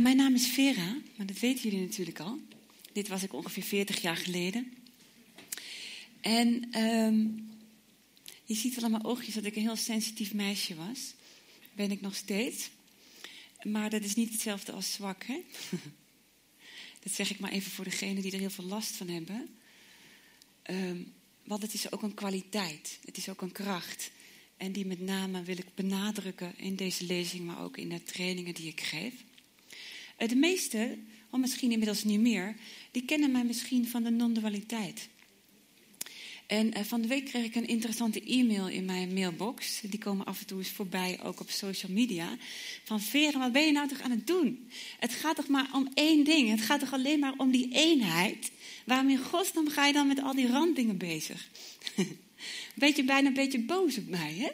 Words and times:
Mijn 0.00 0.16
naam 0.16 0.34
is 0.34 0.46
Vera, 0.46 0.96
maar 1.16 1.26
dat 1.26 1.38
weten 1.38 1.62
jullie 1.62 1.86
natuurlijk 1.86 2.20
al. 2.20 2.40
Dit 2.92 3.08
was 3.08 3.22
ik 3.22 3.32
ongeveer 3.32 3.62
40 3.62 4.02
jaar 4.02 4.16
geleden. 4.16 4.72
En 6.20 6.68
ehm, 6.70 7.26
je 8.44 8.54
ziet 8.54 8.74
wel 8.74 8.84
aan 8.84 8.90
mijn 8.90 9.04
oogjes 9.04 9.34
dat 9.34 9.44
ik 9.44 9.56
een 9.56 9.62
heel 9.62 9.76
sensitief 9.76 10.34
meisje 10.34 10.74
was. 10.74 11.14
Ben 11.72 11.90
ik 11.90 12.00
nog 12.00 12.14
steeds. 12.14 12.70
Maar 13.62 13.90
dat 13.90 14.02
is 14.02 14.14
niet 14.14 14.32
hetzelfde 14.32 14.72
als 14.72 14.92
zwak, 14.92 15.24
hè? 15.24 15.42
Dat 17.02 17.12
zeg 17.12 17.30
ik 17.30 17.38
maar 17.38 17.50
even 17.50 17.70
voor 17.70 17.84
degenen 17.84 18.22
die 18.22 18.32
er 18.32 18.38
heel 18.38 18.50
veel 18.50 18.64
last 18.64 18.96
van 18.96 19.08
hebben. 19.08 19.48
Um, 20.70 21.12
want 21.44 21.62
het 21.62 21.74
is 21.74 21.92
ook 21.92 22.02
een 22.02 22.14
kwaliteit. 22.14 22.98
Het 23.04 23.16
is 23.16 23.28
ook 23.28 23.40
een 23.40 23.52
kracht. 23.52 24.10
En 24.56 24.72
die 24.72 24.86
met 24.86 25.00
name 25.00 25.42
wil 25.42 25.58
ik 25.58 25.74
benadrukken 25.74 26.58
in 26.58 26.76
deze 26.76 27.04
lezing, 27.04 27.44
maar 27.44 27.62
ook 27.62 27.76
in 27.76 27.88
de 27.88 28.02
trainingen 28.02 28.54
die 28.54 28.68
ik 28.68 28.80
geef. 28.80 29.14
Eh, 30.16 30.28
de 30.28 30.36
meesten, 30.36 31.06
of 31.30 31.40
misschien 31.40 31.70
inmiddels 31.70 32.04
niet 32.04 32.20
meer, 32.20 32.56
die 32.90 33.04
kennen 33.04 33.30
mij 33.30 33.44
misschien 33.44 33.88
van 33.88 34.02
de 34.02 34.10
non-dualiteit. 34.10 35.08
En 36.46 36.66
uh, 36.66 36.84
van 36.84 37.00
de 37.00 37.08
week 37.08 37.24
kreeg 37.24 37.44
ik 37.44 37.54
een 37.54 37.66
interessante 37.66 38.22
e-mail 38.22 38.68
in 38.68 38.84
mijn 38.84 39.14
mailbox. 39.14 39.80
Die 39.80 39.98
komen 39.98 40.26
af 40.26 40.40
en 40.40 40.46
toe 40.46 40.58
eens 40.58 40.70
voorbij, 40.70 41.18
ook 41.22 41.40
op 41.40 41.50
social 41.50 41.92
media. 41.92 42.36
Van 42.84 43.00
Veren, 43.00 43.40
wat 43.40 43.52
ben 43.52 43.66
je 43.66 43.72
nou 43.72 43.88
toch 43.88 44.00
aan 44.00 44.10
het 44.10 44.26
doen? 44.26 44.70
Het 44.98 45.12
gaat 45.12 45.36
toch 45.36 45.48
maar 45.48 45.68
om 45.72 45.90
één 45.94 46.24
ding. 46.24 46.50
Het 46.50 46.60
gaat 46.60 46.80
toch 46.80 46.92
alleen 46.92 47.18
maar 47.18 47.34
om 47.36 47.50
die 47.50 47.68
eenheid. 47.72 48.50
Waarom 48.84 49.08
in 49.08 49.18
godsnaam 49.18 49.68
ga 49.68 49.86
je 49.86 49.92
dan 49.92 50.06
met 50.06 50.22
al 50.22 50.34
die 50.34 50.46
randdingen 50.46 50.96
bezig? 50.96 51.48
beetje 52.74 53.04
bijna 53.04 53.28
een 53.28 53.34
beetje 53.34 53.60
boos 53.60 53.98
op 53.98 54.08
mij, 54.08 54.34
hè? 54.34 54.48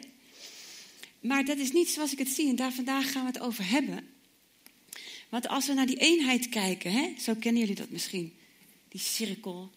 Maar 1.19 1.45
dat 1.45 1.57
is 1.57 1.71
niet 1.71 1.89
zoals 1.89 2.11
ik 2.11 2.19
het 2.19 2.29
zie 2.29 2.49
en 2.49 2.55
daar 2.55 2.73
vandaag 2.73 3.11
gaan 3.11 3.25
we 3.25 3.31
het 3.31 3.39
over 3.39 3.69
hebben. 3.69 4.12
Want 5.33 5.47
als 5.47 5.67
we 5.67 5.73
naar 5.73 5.85
die 5.85 5.99
eenheid 5.99 6.49
kijken, 6.49 6.91
hè, 6.91 7.13
zo 7.19 7.35
kennen 7.35 7.61
jullie 7.61 7.75
dat 7.75 7.89
misschien, 7.89 8.33
die 8.89 8.99
cirkel 9.01 9.71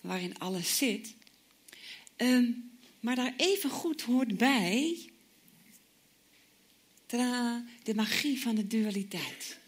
waarin 0.00 0.38
alles 0.38 0.76
zit. 0.76 1.14
Ehm, 2.16 2.50
maar 3.00 3.16
daar 3.16 3.34
even 3.36 3.70
goed 3.70 4.02
hoort 4.02 4.36
bij 4.36 4.96
tada, 7.06 7.64
de 7.82 7.94
magie 7.94 8.40
van 8.40 8.54
de 8.54 8.66
dualiteit. 8.66 9.58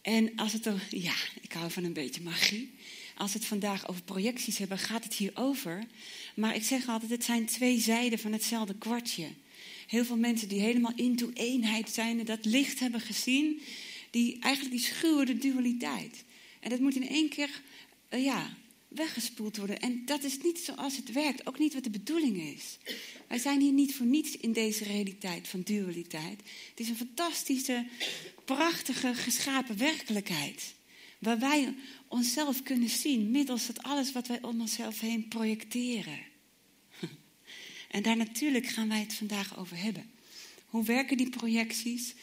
En 0.00 0.36
als 0.36 0.52
het 0.52 0.66
er, 0.66 0.86
ja, 0.90 1.14
ik 1.40 1.52
hou 1.52 1.70
van 1.70 1.84
een 1.84 1.92
beetje 1.92 2.22
magie. 2.22 2.74
Als 3.16 3.32
we 3.32 3.38
het 3.38 3.48
vandaag 3.48 3.88
over 3.88 4.02
projecties 4.02 4.58
hebben, 4.58 4.78
gaat 4.78 5.04
het 5.04 5.14
hier 5.14 5.32
over. 5.34 5.86
Maar 6.34 6.54
ik 6.54 6.64
zeg 6.64 6.88
altijd, 6.88 7.10
het 7.10 7.24
zijn 7.24 7.46
twee 7.46 7.80
zijden 7.80 8.18
van 8.18 8.32
hetzelfde 8.32 8.74
kwartje. 8.74 9.28
Heel 9.86 10.04
veel 10.04 10.16
mensen 10.16 10.48
die 10.48 10.60
helemaal 10.60 10.94
into 10.94 11.30
eenheid 11.34 11.90
zijn 11.90 12.18
en 12.18 12.26
dat 12.26 12.44
licht 12.44 12.78
hebben 12.78 13.00
gezien, 13.00 13.62
die 14.12 14.38
eigenlijk 14.40 14.74
die 14.74 14.84
schuwen 14.84 15.26
de 15.26 15.38
dualiteit. 15.38 16.24
En 16.60 16.70
dat 16.70 16.80
moet 16.80 16.94
in 16.94 17.08
één 17.08 17.28
keer, 17.28 17.62
uh, 18.10 18.24
ja, 18.24 18.56
weggespoeld 18.88 19.56
worden. 19.56 19.80
En 19.80 20.04
dat 20.04 20.22
is 20.22 20.38
niet 20.42 20.58
zoals 20.58 20.96
het 20.96 21.12
werkt, 21.12 21.46
ook 21.46 21.58
niet 21.58 21.74
wat 21.74 21.84
de 21.84 21.90
bedoeling 21.90 22.36
is. 22.36 22.78
Wij 23.28 23.38
zijn 23.38 23.60
hier 23.60 23.72
niet 23.72 23.94
voor 23.94 24.06
niets 24.06 24.36
in 24.36 24.52
deze 24.52 24.84
realiteit 24.84 25.48
van 25.48 25.62
dualiteit. 25.62 26.40
Het 26.70 26.80
is 26.80 26.88
een 26.88 26.96
fantastische, 26.96 27.86
prachtige, 28.44 29.14
geschapen 29.14 29.78
werkelijkheid. 29.78 30.74
Waar 31.18 31.38
wij 31.38 31.74
onszelf 32.08 32.62
kunnen 32.62 32.88
zien 32.88 33.30
middels 33.30 33.66
het 33.66 33.82
alles 33.82 34.12
wat 34.12 34.26
wij 34.26 34.42
om 34.42 34.60
onszelf 34.60 35.00
heen 35.00 35.28
projecteren. 35.28 36.18
En 37.90 38.02
daar 38.02 38.16
natuurlijk 38.16 38.66
gaan 38.66 38.88
wij 38.88 39.00
het 39.00 39.14
vandaag 39.14 39.58
over 39.58 39.76
hebben. 39.76 40.10
Hoe 40.66 40.84
werken 40.84 41.16
die 41.16 41.30
projecties? 41.30 42.14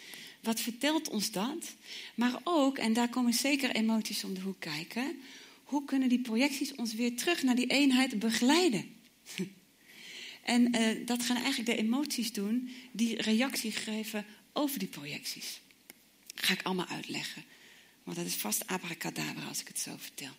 Wat 0.42 0.60
vertelt 0.60 1.10
ons 1.10 1.32
dat? 1.32 1.76
Maar 2.16 2.40
ook, 2.44 2.78
en 2.78 2.94
daar 2.94 3.10
komen 3.10 3.34
zeker 3.34 3.76
emoties 3.76 4.24
om 4.24 4.34
de 4.34 4.42
hoek 4.42 4.60
kijken, 4.60 5.20
hoe 5.64 5.86
kunnen 5.86 6.10
die 6.10 6.22
projecties 6.22 6.76
ons 6.76 6.94
weer 6.94 7.16
terug 7.16 7.44
naar 7.44 7.56
die 7.56 7.68
eenheid 7.68 8.20
begeleiden? 8.20 8.96
En 10.44 10.76
uh, 10.76 11.06
dat 11.06 11.24
gaan 11.24 11.36
eigenlijk 11.36 11.66
de 11.66 11.78
emoties 11.78 12.34
doen 12.34 12.70
die 12.92 13.22
reactie 13.22 13.72
geven 13.72 14.26
over 14.54 14.80
die 14.80 14.88
projecties. 14.88 15.62
Dat 16.36 16.46
ga 16.46 16.54
ik 16.54 16.64
allemaal 16.64 16.88
uitleggen. 16.88 17.44
Want 18.04 18.18
dat 18.18 18.26
is 18.26 18.36
vast 18.36 18.68
abracadabra 18.68 19.48
als 19.48 19.62
ik 19.62 19.68
het 19.68 19.80
zo 19.80 19.96
vertel. 19.98 20.32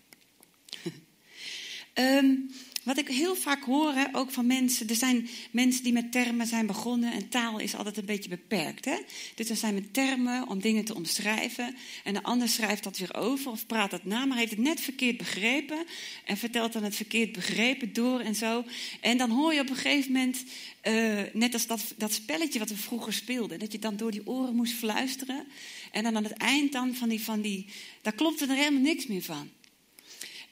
Um, 1.94 2.50
Wat 2.82 2.98
ik 2.98 3.08
heel 3.08 3.36
vaak 3.36 3.64
hoor, 3.64 3.92
hè, 3.92 4.04
ook 4.12 4.30
van 4.30 4.46
mensen, 4.46 4.88
er 4.88 4.94
zijn 4.94 5.28
mensen 5.50 5.82
die 5.82 5.92
met 5.92 6.12
termen 6.12 6.46
zijn 6.46 6.66
begonnen 6.66 7.12
en 7.12 7.28
taal 7.28 7.58
is 7.58 7.74
altijd 7.74 7.96
een 7.96 8.04
beetje 8.04 8.28
beperkt. 8.28 8.84
Hè? 8.84 8.96
Dus 9.34 9.50
er 9.50 9.56
zijn 9.56 9.74
met 9.74 9.94
termen 9.94 10.48
om 10.48 10.60
dingen 10.60 10.84
te 10.84 10.94
omschrijven 10.94 11.76
en 12.04 12.14
de 12.14 12.22
ander 12.22 12.48
schrijft 12.48 12.84
dat 12.84 12.98
weer 12.98 13.14
over 13.14 13.50
of 13.50 13.66
praat 13.66 13.90
dat 13.90 14.04
na, 14.04 14.24
maar 14.24 14.38
heeft 14.38 14.50
het 14.50 14.60
net 14.60 14.80
verkeerd 14.80 15.16
begrepen 15.16 15.84
en 16.24 16.36
vertelt 16.36 16.72
dan 16.72 16.82
het 16.82 16.94
verkeerd 16.94 17.32
begrepen 17.32 17.92
door 17.92 18.20
en 18.20 18.34
zo. 18.34 18.64
En 19.00 19.18
dan 19.18 19.30
hoor 19.30 19.54
je 19.54 19.60
op 19.60 19.70
een 19.70 19.76
gegeven 19.76 20.12
moment, 20.12 20.44
uh, 20.88 21.20
net 21.32 21.52
als 21.52 21.66
dat, 21.66 21.94
dat 21.96 22.12
spelletje 22.12 22.58
wat 22.58 22.68
we 22.68 22.76
vroeger 22.76 23.12
speelden, 23.12 23.58
dat 23.58 23.72
je 23.72 23.78
dan 23.78 23.96
door 23.96 24.10
die 24.10 24.26
oren 24.26 24.54
moest 24.54 24.74
fluisteren 24.74 25.46
en 25.92 26.02
dan 26.02 26.16
aan 26.16 26.24
het 26.24 26.32
eind 26.32 26.72
dan 26.72 26.94
van 26.94 27.08
die, 27.08 27.20
van 27.20 27.40
die 27.40 27.66
daar 28.02 28.12
klopte 28.12 28.46
er 28.46 28.54
helemaal 28.54 28.80
niks 28.80 29.06
meer 29.06 29.22
van. 29.22 29.50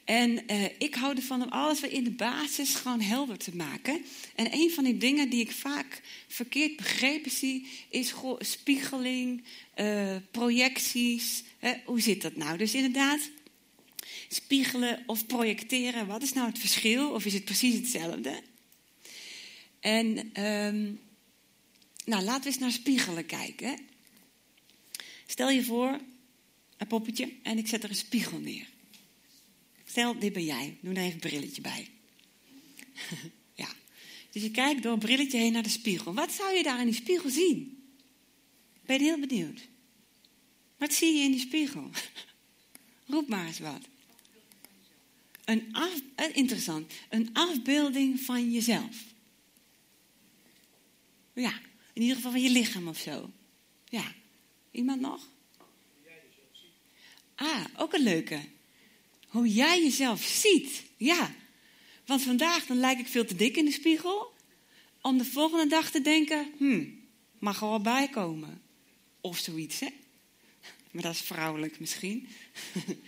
En 0.08 0.40
uh, 0.50 0.64
ik 0.78 0.94
hou 0.94 1.16
ervan 1.16 1.42
om 1.42 1.48
alles 1.48 1.80
weer 1.80 1.92
in 1.92 2.04
de 2.04 2.10
basis 2.10 2.74
gewoon 2.74 3.00
helder 3.00 3.38
te 3.38 3.56
maken. 3.56 4.04
En 4.34 4.52
een 4.52 4.70
van 4.70 4.84
die 4.84 4.96
dingen 4.96 5.30
die 5.30 5.40
ik 5.40 5.52
vaak 5.52 6.00
verkeerd 6.28 6.76
begrepen 6.76 7.30
zie, 7.30 7.66
is 7.90 8.14
spiegeling, 8.38 9.44
uh, 9.76 10.16
projecties. 10.30 11.42
Hoe 11.84 12.00
zit 12.00 12.22
dat 12.22 12.36
nou? 12.36 12.58
Dus 12.58 12.74
inderdaad, 12.74 13.30
spiegelen 14.28 15.02
of 15.06 15.26
projecteren, 15.26 16.06
wat 16.06 16.22
is 16.22 16.32
nou 16.32 16.48
het 16.48 16.58
verschil? 16.58 17.10
Of 17.10 17.24
is 17.24 17.34
het 17.34 17.44
precies 17.44 17.74
hetzelfde? 17.74 18.42
En 19.80 20.06
um, 20.44 21.00
nou, 22.04 22.22
laten 22.22 22.42
we 22.42 22.48
eens 22.48 22.58
naar 22.58 22.72
spiegelen 22.72 23.26
kijken. 23.26 23.78
Stel 25.26 25.50
je 25.50 25.64
voor, 25.64 25.98
een 26.76 26.86
poppetje, 26.86 27.32
en 27.42 27.58
ik 27.58 27.66
zet 27.66 27.82
er 27.82 27.90
een 27.90 27.96
spiegel 27.96 28.38
neer. 28.38 28.76
Stel, 29.88 30.18
dit 30.18 30.32
ben 30.32 30.44
jij. 30.44 30.78
Doe 30.80 30.94
er 30.94 31.00
even 31.00 31.12
een 31.12 31.18
brilletje 31.18 31.60
bij. 31.60 31.90
ja. 33.62 33.68
Dus 34.30 34.42
je 34.42 34.50
kijkt 34.50 34.82
door 34.82 34.92
een 34.92 34.98
brilletje 34.98 35.38
heen 35.38 35.52
naar 35.52 35.62
de 35.62 35.68
spiegel. 35.68 36.14
Wat 36.14 36.32
zou 36.32 36.54
je 36.54 36.62
daar 36.62 36.80
in 36.80 36.86
die 36.86 36.94
spiegel 36.94 37.30
zien? 37.30 37.82
Ben 38.86 38.98
je 38.98 39.04
heel 39.04 39.26
benieuwd? 39.26 39.68
Wat 40.76 40.92
zie 40.92 41.16
je 41.16 41.22
in 41.22 41.30
die 41.30 41.40
spiegel? 41.40 41.90
Roep 43.06 43.28
maar 43.28 43.46
eens 43.46 43.58
wat. 43.58 43.82
Een 45.44 45.68
af, 45.72 46.00
eh, 46.14 46.36
interessant. 46.36 46.92
Een 47.08 47.30
afbeelding 47.32 48.20
van 48.20 48.50
jezelf. 48.50 49.04
Ja, 51.34 51.60
in 51.92 52.02
ieder 52.02 52.16
geval 52.16 52.30
van 52.30 52.42
je 52.42 52.50
lichaam 52.50 52.88
of 52.88 52.98
zo. 52.98 53.30
Ja. 53.84 54.14
Iemand 54.70 55.00
nog? 55.00 55.28
Ah, 57.34 57.64
ook 57.76 57.92
een 57.92 58.02
leuke. 58.02 58.40
Hoe 59.28 59.48
jij 59.48 59.82
jezelf 59.82 60.22
ziet. 60.22 60.82
Ja. 60.96 61.34
Want 62.06 62.22
vandaag 62.22 62.66
dan 62.66 62.76
lijk 62.76 62.98
ik 62.98 63.06
veel 63.06 63.24
te 63.24 63.34
dik 63.34 63.56
in 63.56 63.64
de 63.64 63.70
spiegel. 63.70 64.32
Om 65.00 65.18
de 65.18 65.24
volgende 65.24 65.66
dag 65.66 65.90
te 65.90 66.00
denken, 66.00 66.52
hmm, 66.56 67.00
mag 67.38 67.60
er 67.60 67.68
wel 67.68 67.80
bij 67.80 68.08
komen. 68.08 68.62
Of 69.20 69.38
zoiets, 69.38 69.80
hè. 69.80 69.88
Maar 70.90 71.02
dat 71.02 71.14
is 71.14 71.20
vrouwelijk 71.20 71.80
misschien. 71.80 72.28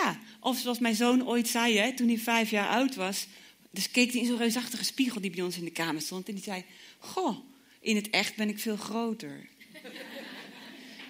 ja, 0.00 0.20
of 0.40 0.58
zoals 0.58 0.78
mijn 0.78 0.94
zoon 0.94 1.26
ooit 1.26 1.48
zei, 1.48 1.76
hè, 1.76 1.94
toen 1.94 2.08
hij 2.08 2.18
vijf 2.18 2.50
jaar 2.50 2.68
oud 2.68 2.94
was. 2.94 3.26
Dus 3.70 3.90
keek 3.90 4.12
hij 4.12 4.20
in 4.20 4.26
zo'n 4.26 4.36
reusachtige 4.36 4.84
spiegel 4.84 5.20
die 5.20 5.30
bij 5.30 5.44
ons 5.44 5.56
in 5.56 5.64
de 5.64 5.70
kamer 5.70 6.02
stond. 6.02 6.28
En 6.28 6.34
die 6.34 6.42
zei, 6.42 6.64
goh, 6.98 7.38
in 7.80 7.96
het 7.96 8.10
echt 8.10 8.36
ben 8.36 8.48
ik 8.48 8.58
veel 8.58 8.76
groter. 8.76 9.48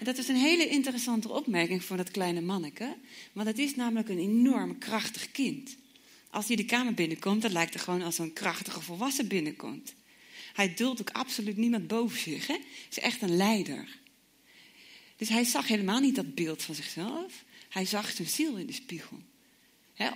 Dat 0.03 0.19
is 0.19 0.29
een 0.29 0.37
hele 0.37 0.69
interessante 0.69 1.29
opmerking 1.29 1.85
voor 1.85 1.97
dat 1.97 2.11
kleine 2.11 2.41
manneke. 2.41 2.97
Want 3.33 3.47
het 3.47 3.59
is 3.59 3.75
namelijk 3.75 4.09
een 4.09 4.19
enorm 4.19 4.79
krachtig 4.79 5.31
kind. 5.31 5.77
Als 6.31 6.47
hij 6.47 6.57
de 6.57 6.65
kamer 6.65 6.95
binnenkomt, 6.95 7.43
dan 7.43 7.53
lijkt 7.53 7.75
het 7.75 7.83
gewoon 7.83 8.03
als 8.03 8.19
een 8.19 8.33
krachtige 8.33 8.81
volwassen 8.81 9.29
binnenkomt. 9.29 9.95
Hij 10.53 10.75
duldt 10.75 11.01
ook 11.01 11.11
absoluut 11.11 11.57
niemand 11.57 11.87
boven 11.87 12.19
zich. 12.19 12.47
Hè? 12.47 12.55
Hij 12.55 12.65
is 12.91 12.99
echt 12.99 13.23
een 13.23 13.37
leider. 13.37 13.99
Dus 15.17 15.29
hij 15.29 15.45
zag 15.45 15.67
helemaal 15.67 16.01
niet 16.01 16.15
dat 16.15 16.35
beeld 16.35 16.63
van 16.63 16.75
zichzelf. 16.75 17.45
Hij 17.69 17.85
zag 17.85 18.11
zijn 18.11 18.29
ziel 18.29 18.57
in 18.57 18.67
de 18.67 18.73
spiegel. 18.73 19.19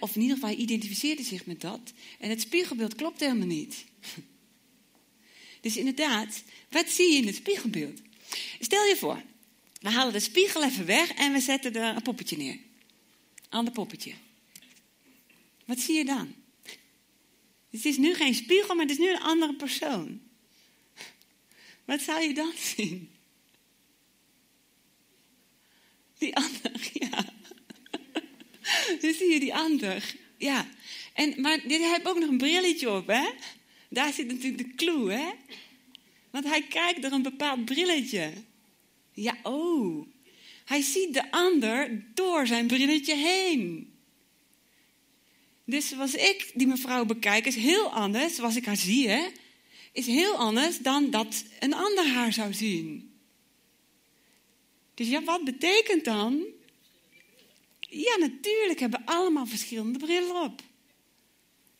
Of 0.01 0.15
in 0.15 0.21
ieder 0.21 0.37
geval, 0.37 0.51
hij 0.51 0.59
identificeerde 0.59 1.23
zich 1.23 1.47
met 1.47 1.61
dat. 1.61 1.93
En 2.19 2.31
het 2.31 2.41
spiegelbeeld 2.41 2.95
klopt 2.95 3.21
helemaal 3.21 3.47
niet. 3.47 3.85
Dus 5.61 5.77
inderdaad, 5.77 6.43
wat 6.71 6.89
zie 6.89 7.13
je 7.13 7.19
in 7.19 7.27
het 7.27 7.37
spiegelbeeld? 7.37 8.01
Stel 8.61 8.85
je 8.85 8.97
voor, 8.97 9.23
we 9.85 9.91
halen 9.91 10.13
de 10.13 10.21
spiegel 10.21 10.65
even 10.65 10.87
weg 10.87 11.11
en 11.11 11.33
we 11.33 11.41
zetten 11.41 11.75
er 11.75 11.97
een 11.97 12.03
poppetje 12.03 12.37
neer. 12.37 12.59
Ander 13.49 13.73
poppetje. 13.73 14.13
Wat 15.65 15.79
zie 15.79 15.97
je 15.97 16.05
dan? 16.05 16.35
Het 17.71 17.85
is 17.85 17.97
nu 17.97 18.15
geen 18.15 18.35
spiegel, 18.35 18.75
maar 18.75 18.85
het 18.85 18.95
is 18.95 18.99
nu 18.99 19.11
een 19.11 19.21
andere 19.21 19.55
persoon. 19.55 20.21
Wat 21.85 22.01
zou 22.01 22.23
je 22.23 22.35
dan 22.35 22.53
zien? 22.57 23.11
Die 26.19 26.37
ander, 26.37 26.91
ja. 27.03 27.25
Dan 29.01 29.13
zie 29.13 29.33
je 29.33 29.41
die 29.41 29.55
ander. 29.55 30.15
Ja. 30.39 30.69
En, 31.13 31.41
maar 31.41 31.61
dit 31.69 31.81
heeft 31.81 32.07
ook 32.07 32.19
nog 32.19 32.29
een 32.29 32.39
brilletje 32.39 32.91
op, 32.91 33.07
hè? 33.07 33.31
Daar 33.89 34.13
zit 34.13 34.27
natuurlijk 34.27 34.59
de 34.59 34.75
clue, 34.75 35.13
hè? 35.13 35.31
Want 36.31 36.45
hij 36.45 36.63
kijkt 36.63 37.03
door 37.03 37.13
een 37.13 37.23
bepaald 37.23 37.65
brilletje. 37.65 38.33
Ja, 39.15 39.37
oh. 39.43 40.07
Hij 40.65 40.83
ziet 40.83 41.15
de 41.15 41.31
ander 41.31 42.05
door 42.15 42.47
zijn 42.47 42.67
brilletje 42.67 43.15
heen. 43.15 43.93
Dus 45.65 45.89
zoals 45.89 46.15
ik 46.15 46.51
die 46.55 46.67
mevrouw 46.67 47.05
bekijk, 47.05 47.47
is 47.47 47.57
heel 47.57 47.93
anders, 47.93 48.35
zoals 48.35 48.57
ik 48.57 48.65
haar 48.65 48.77
zie, 48.77 49.09
hè, 49.09 49.27
is 49.93 50.07
heel 50.07 50.35
anders 50.35 50.79
dan 50.79 51.11
dat 51.11 51.45
een 51.61 51.75
ander 51.75 52.07
haar 52.07 52.33
zou 52.33 52.55
zien. 52.55 53.13
Dus 54.95 55.09
ja, 55.09 55.23
wat 55.23 55.45
betekent 55.45 56.05
dan? 56.05 56.45
Ja, 57.81 58.17
natuurlijk 58.17 58.81
hebben 58.81 59.01
we 59.01 59.13
allemaal 59.13 59.47
verschillende 59.47 59.99
brillen 59.99 60.43
op. 60.43 60.63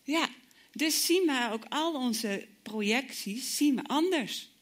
Ja, 0.03 0.29
dus 0.73 1.07
zien 1.07 1.27
we 1.27 1.49
ook 1.53 1.65
al 1.69 1.95
onze 1.95 2.47
projecties 2.63 3.57
zien 3.57 3.77
we 3.77 3.83
anders. 3.85 4.54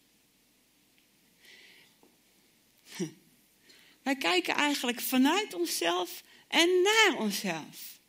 Wij 4.02 4.16
kijken 4.16 4.54
eigenlijk 4.54 5.00
vanuit 5.00 5.54
onszelf 5.54 6.22
en 6.48 6.68
naar 6.82 7.18
onszelf. 7.18 8.00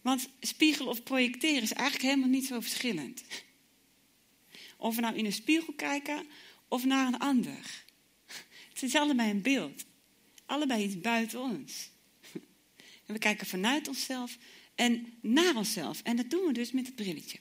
Want 0.00 0.28
spiegelen 0.40 0.88
of 0.88 1.02
projecteren 1.02 1.62
is 1.62 1.72
eigenlijk 1.72 2.08
helemaal 2.08 2.28
niet 2.28 2.46
zo 2.46 2.60
verschillend. 2.60 3.22
Of 4.76 4.94
we 4.94 5.00
nou 5.00 5.16
in 5.16 5.24
een 5.24 5.32
spiegel 5.32 5.72
kijken 5.72 6.26
of 6.68 6.84
naar 6.84 7.06
een 7.06 7.18
ander. 7.18 7.84
Het 8.68 8.82
is 8.82 8.94
allebei 8.94 9.30
een 9.30 9.42
beeld. 9.42 9.84
Allebei 10.46 10.84
iets 10.84 11.00
buiten 11.00 11.40
ons. 11.40 11.90
En 13.06 13.14
we 13.14 13.18
kijken 13.18 13.46
vanuit 13.46 13.88
onszelf 13.88 14.36
en 14.74 15.18
naar 15.20 15.56
onszelf. 15.56 16.02
En 16.02 16.16
dat 16.16 16.30
doen 16.30 16.46
we 16.46 16.52
dus 16.52 16.72
met 16.72 16.86
het 16.86 16.94
brilletje. 16.94 17.38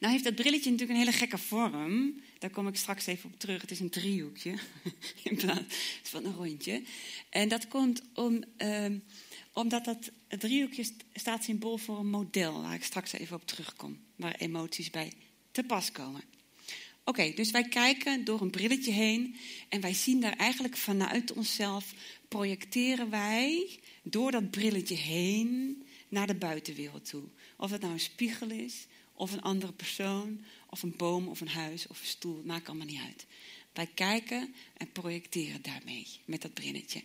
Nou 0.00 0.12
heeft 0.12 0.24
dat 0.24 0.34
brilletje 0.34 0.70
natuurlijk 0.70 0.98
een 0.98 1.04
hele 1.04 1.18
gekke 1.18 1.38
vorm. 1.38 2.20
Daar 2.44 2.52
kom 2.52 2.68
ik 2.68 2.76
straks 2.76 3.06
even 3.06 3.30
op 3.32 3.38
terug. 3.38 3.60
Het 3.60 3.70
is 3.70 3.80
een 3.80 3.90
driehoekje 3.90 4.54
in 5.22 5.36
plaats 5.36 5.74
van 6.02 6.24
een 6.24 6.34
rondje. 6.34 6.82
En 7.30 7.48
dat 7.48 7.68
komt 7.68 8.02
om, 8.14 8.44
ehm, 8.56 8.98
omdat 9.52 9.84
dat 9.84 10.10
driehoekje 10.28 10.84
staat 11.14 11.44
symbool 11.44 11.76
voor 11.76 11.98
een 11.98 12.10
model. 12.10 12.62
Waar 12.62 12.74
ik 12.74 12.84
straks 12.84 13.12
even 13.12 13.36
op 13.36 13.46
terugkom. 13.46 13.98
Waar 14.16 14.34
emoties 14.34 14.90
bij 14.90 15.12
te 15.50 15.62
pas 15.62 15.92
komen. 15.92 16.22
Oké, 17.04 17.32
dus 17.34 17.50
wij 17.50 17.68
kijken 17.68 18.24
door 18.24 18.40
een 18.40 18.50
brilletje 18.50 18.92
heen 18.92 19.36
en 19.68 19.80
wij 19.80 19.94
zien 19.94 20.20
daar 20.20 20.36
eigenlijk 20.36 20.76
vanuit 20.76 21.32
onszelf, 21.32 21.94
projecteren 22.28 23.10
wij 23.10 23.78
door 24.02 24.30
dat 24.30 24.50
brilletje 24.50 24.96
heen 24.96 25.82
naar 26.08 26.26
de 26.26 26.34
buitenwereld 26.34 27.08
toe. 27.08 27.24
Of 27.56 27.70
het 27.70 27.80
nou 27.80 27.92
een 27.92 28.00
spiegel 28.00 28.50
is, 28.50 28.86
of 29.14 29.32
een 29.32 29.42
andere 29.42 29.72
persoon, 29.72 30.44
of 30.74 30.82
een 30.82 30.96
boom, 30.96 31.28
of 31.28 31.40
een 31.40 31.48
huis, 31.48 31.86
of 31.86 32.00
een 32.00 32.06
stoel, 32.06 32.42
maakt 32.44 32.68
allemaal 32.68 32.86
niet 32.86 33.00
uit. 33.06 33.26
Wij 33.72 33.88
kijken 33.94 34.54
en 34.76 34.92
projecteren 34.92 35.62
daarmee 35.62 36.06
met 36.24 36.42
dat 36.42 36.54
brilletje. 36.54 37.02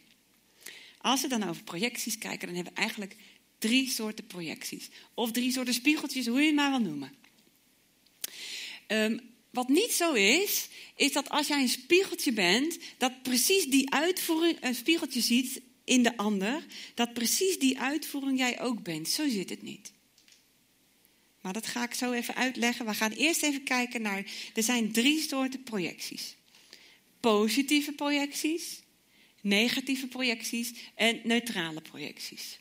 Als 0.97 1.21
we 1.21 1.27
dan 1.27 1.43
over 1.43 1.63
projecties 1.63 2.17
kijken, 2.17 2.47
dan 2.47 2.55
hebben 2.55 2.73
we 2.73 2.79
eigenlijk 2.79 3.15
drie 3.57 3.89
soorten 3.89 4.27
projecties. 4.27 4.89
Of 5.13 5.31
drie 5.31 5.51
soorten 5.51 5.73
spiegeltjes, 5.73 6.27
hoe 6.27 6.39
je 6.39 6.45
het 6.45 6.55
maar 6.55 6.69
wil 6.69 6.89
noemen. 6.89 7.11
Um, 8.87 9.21
wat 9.49 9.67
niet 9.67 9.91
zo 9.91 10.13
is, 10.13 10.67
is 10.95 11.11
dat 11.11 11.29
als 11.29 11.47
jij 11.47 11.61
een 11.61 11.69
spiegeltje 11.69 12.31
bent, 12.31 12.77
dat 12.97 13.21
precies 13.23 13.65
die 13.65 13.91
uitvoering, 13.91 14.57
een 14.61 14.75
spiegeltje 14.75 15.21
ziet 15.21 15.61
in 15.83 16.03
de 16.03 16.17
ander, 16.17 16.65
dat 16.93 17.13
precies 17.13 17.59
die 17.59 17.79
uitvoering 17.79 18.37
jij 18.37 18.61
ook 18.61 18.83
bent. 18.83 19.07
Zo 19.07 19.29
zit 19.29 19.49
het 19.49 19.61
niet. 19.61 19.91
Maar 21.41 21.53
dat 21.53 21.67
ga 21.67 21.83
ik 21.83 21.93
zo 21.93 22.11
even 22.11 22.35
uitleggen. 22.35 22.85
We 22.85 22.93
gaan 22.93 23.11
eerst 23.11 23.43
even 23.43 23.63
kijken 23.63 24.01
naar. 24.01 24.25
Er 24.53 24.63
zijn 24.63 24.91
drie 24.91 25.21
soorten 25.21 25.63
projecties: 25.63 26.35
positieve 27.19 27.91
projecties, 27.91 28.81
negatieve 29.41 30.07
projecties 30.07 30.73
en 30.95 31.21
neutrale 31.23 31.81
projecties. 31.81 32.59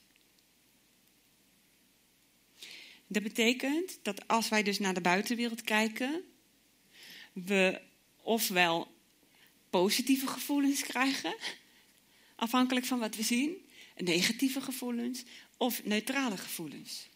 Dat 3.07 3.23
betekent 3.23 3.99
dat 4.03 4.29
als 4.29 4.49
wij 4.49 4.63
dus 4.63 4.79
naar 4.79 4.95
de 4.95 5.01
buitenwereld 5.01 5.63
kijken, 5.63 6.25
we 7.33 7.81
ofwel 8.23 8.97
positieve 9.71 10.27
gevoelens 10.27 10.83
krijgen, 10.83 11.37
afhankelijk 12.37 12.87
van 12.87 12.99
wat 12.99 13.17
we 13.17 13.23
zien, 13.23 13.67
negatieve 13.97 14.61
gevoelens 14.61 15.25
of 15.57 15.85
neutrale 15.85 16.37
gevoelens. 16.37 17.09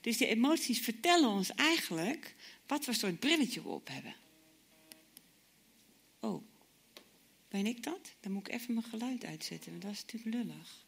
Dus 0.00 0.16
die 0.16 0.26
emoties 0.26 0.80
vertellen 0.80 1.28
ons 1.28 1.50
eigenlijk 1.54 2.34
wat 2.66 2.84
voor 2.84 2.94
soort 2.94 3.20
brilletje 3.20 3.62
we 3.62 3.68
op 3.68 3.88
hebben. 3.88 4.14
Oh, 6.20 6.44
ben 7.48 7.66
ik 7.66 7.82
dat? 7.82 8.12
Dan 8.20 8.32
moet 8.32 8.48
ik 8.48 8.54
even 8.54 8.74
mijn 8.74 8.86
geluid 8.86 9.24
uitzetten, 9.24 9.70
want 9.70 9.82
dat 9.82 9.92
is 9.92 10.00
natuurlijk 10.00 10.34
lullig. 10.34 10.86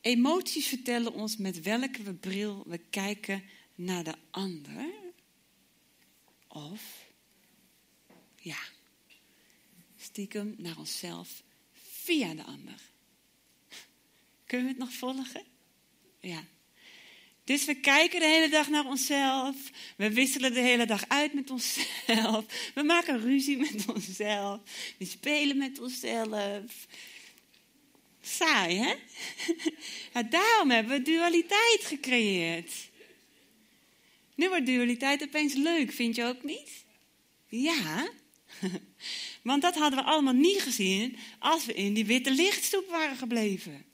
Emoties 0.00 0.66
vertellen 0.66 1.12
ons 1.12 1.36
met 1.36 1.60
welke 1.60 2.14
bril 2.14 2.62
we 2.66 2.78
kijken 2.78 3.44
naar 3.74 4.04
de 4.04 4.14
ander. 4.30 4.92
Of, 6.48 7.10
ja, 8.36 8.58
stiekem 9.96 10.54
naar 10.58 10.78
onszelf 10.78 11.42
via 11.72 12.34
de 12.34 12.44
ander. 12.44 12.80
Kunnen 14.44 14.66
we 14.66 14.72
het 14.72 14.82
nog 14.82 14.92
volgen? 14.92 15.44
Ja. 16.20 16.44
Dus 17.44 17.64
we 17.64 17.74
kijken 17.74 18.20
de 18.20 18.26
hele 18.26 18.48
dag 18.48 18.68
naar 18.68 18.86
onszelf. 18.86 19.56
We 19.96 20.12
wisselen 20.12 20.52
de 20.52 20.60
hele 20.60 20.86
dag 20.86 21.08
uit 21.08 21.32
met 21.32 21.50
onszelf. 21.50 22.44
We 22.74 22.82
maken 22.82 23.20
ruzie 23.20 23.56
met 23.56 23.84
onszelf. 23.94 24.60
We 24.98 25.04
spelen 25.04 25.56
met 25.56 25.80
onszelf. 25.80 26.86
Saai, 28.20 28.76
hè? 28.76 28.94
Daarom 30.30 30.70
hebben 30.70 30.96
we 30.96 31.02
dualiteit 31.02 31.80
gecreëerd. 31.82 32.72
Nu 34.34 34.48
wordt 34.48 34.66
dualiteit 34.66 35.22
opeens 35.22 35.54
leuk, 35.54 35.92
vind 35.92 36.16
je 36.16 36.24
ook 36.24 36.42
niet? 36.42 36.84
Ja, 37.48 38.10
want 39.42 39.62
dat 39.62 39.74
hadden 39.74 39.98
we 39.98 40.04
allemaal 40.04 40.34
niet 40.34 40.62
gezien 40.62 41.16
als 41.38 41.64
we 41.66 41.74
in 41.74 41.94
die 41.94 42.06
witte 42.06 42.30
lichtstoep 42.30 42.88
waren 42.88 43.16
gebleven. 43.16 43.84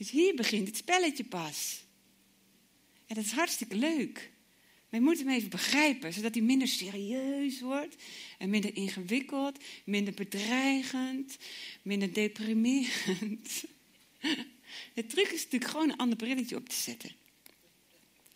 Dus 0.00 0.10
hier 0.10 0.34
begint 0.34 0.66
het 0.66 0.76
spelletje 0.76 1.24
pas. 1.24 1.84
En 3.06 3.14
dat 3.14 3.24
is 3.24 3.32
hartstikke 3.32 3.76
leuk. 3.76 4.30
Maar 4.88 5.00
je 5.00 5.06
moet 5.06 5.18
hem 5.18 5.28
even 5.28 5.50
begrijpen, 5.50 6.12
zodat 6.12 6.34
hij 6.34 6.42
minder 6.42 6.68
serieus 6.68 7.60
wordt 7.60 7.94
en 8.38 8.50
minder 8.50 8.76
ingewikkeld, 8.76 9.58
minder 9.84 10.14
bedreigend, 10.14 11.36
minder 11.82 12.12
deprimerend. 12.12 13.64
De 14.94 15.06
truc 15.06 15.28
is 15.28 15.44
natuurlijk 15.44 15.70
gewoon 15.70 15.90
een 15.90 15.96
ander 15.96 16.16
brilletje 16.16 16.56
op 16.56 16.68
te 16.68 16.76
zetten. 16.76 17.12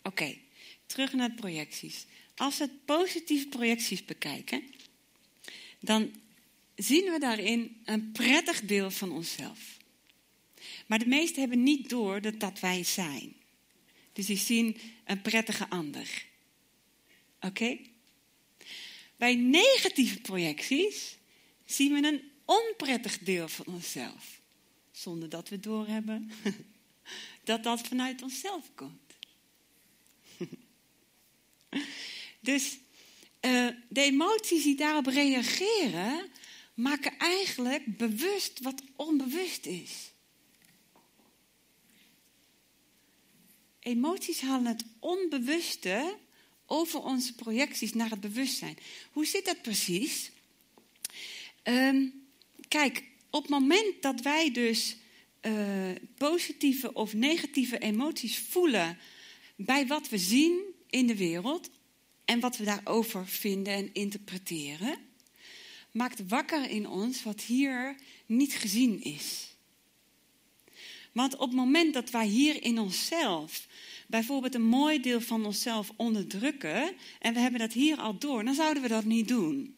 Oké, 0.03 0.37
terug 0.85 1.13
naar 1.13 1.31
projecties. 1.31 2.05
Als 2.35 2.57
we 2.57 2.69
positieve 2.85 3.47
projecties 3.47 4.05
bekijken, 4.05 4.63
dan 5.79 6.13
zien 6.75 7.11
we 7.11 7.19
daarin 7.19 7.81
een 7.85 8.11
prettig 8.11 8.61
deel 8.61 8.91
van 8.91 9.11
onszelf. 9.11 9.83
Maar 10.85 10.99
de 10.99 11.07
meesten 11.07 11.39
hebben 11.39 11.63
niet 11.63 11.89
door 11.89 12.21
dat 12.21 12.39
dat 12.39 12.59
wij 12.59 12.83
zijn. 12.83 13.35
Dus 14.13 14.25
die 14.25 14.37
zien 14.37 14.77
een 15.05 15.21
prettige 15.21 15.69
ander. 15.69 16.25
Oké? 17.39 17.77
Bij 19.17 19.35
negatieve 19.35 20.21
projecties 20.21 21.17
zien 21.65 21.93
we 21.93 22.07
een 22.07 22.31
onprettig 22.45 23.19
deel 23.19 23.47
van 23.47 23.65
onszelf. 23.65 24.41
Zonder 24.91 25.29
dat 25.29 25.49
we 25.49 25.59
doorhebben 25.59 26.31
dat 27.43 27.63
dat 27.63 27.81
vanuit 27.87 28.21
onszelf 28.21 28.71
komt. 28.75 29.13
Dus 32.39 32.77
uh, 33.41 33.67
de 33.89 34.01
emoties 34.01 34.63
die 34.63 34.75
daarop 34.75 35.05
reageren, 35.05 36.29
maken 36.73 37.17
eigenlijk 37.17 37.97
bewust 37.97 38.59
wat 38.59 38.81
onbewust 38.95 39.65
is. 39.65 40.11
Emoties 43.85 44.41
halen 44.41 44.65
het 44.65 44.85
onbewuste 44.99 46.17
over 46.65 47.03
onze 47.03 47.35
projecties 47.35 47.93
naar 47.93 48.09
het 48.09 48.19
bewustzijn. 48.19 48.77
Hoe 49.11 49.25
zit 49.25 49.45
dat 49.45 49.61
precies? 49.61 50.31
Um, 51.63 52.27
kijk, 52.67 53.03
op 53.29 53.41
het 53.41 53.51
moment 53.51 54.01
dat 54.01 54.21
wij 54.21 54.51
dus 54.51 54.97
uh, 55.41 55.91
positieve 56.17 56.93
of 56.93 57.13
negatieve 57.13 57.77
emoties 57.77 58.39
voelen 58.39 58.97
bij 59.55 59.87
wat 59.87 60.09
we 60.09 60.17
zien 60.17 60.61
in 60.89 61.07
de 61.07 61.15
wereld 61.15 61.69
en 62.25 62.39
wat 62.39 62.57
we 62.57 62.63
daarover 62.63 63.27
vinden 63.27 63.73
en 63.73 63.93
interpreteren, 63.93 64.97
maakt 65.91 66.27
wakker 66.27 66.69
in 66.69 66.87
ons 66.87 67.23
wat 67.23 67.41
hier 67.41 67.95
niet 68.25 68.53
gezien 68.53 69.03
is. 69.03 69.54
Want 71.15 71.33
op 71.33 71.47
het 71.47 71.55
moment 71.55 71.93
dat 71.93 72.09
wij 72.09 72.27
hier 72.27 72.63
in 72.63 72.79
onszelf 72.79 73.67
bijvoorbeeld 74.07 74.55
een 74.55 74.67
mooi 74.67 75.01
deel 75.01 75.21
van 75.21 75.45
onszelf 75.45 75.91
onderdrukken 75.95 76.95
en 77.19 77.33
we 77.33 77.39
hebben 77.39 77.59
dat 77.59 77.73
hier 77.73 77.97
al 77.97 78.17
door, 78.17 78.43
dan 78.43 78.53
zouden 78.53 78.83
we 78.83 78.89
dat 78.89 79.05
niet 79.05 79.27
doen. 79.27 79.75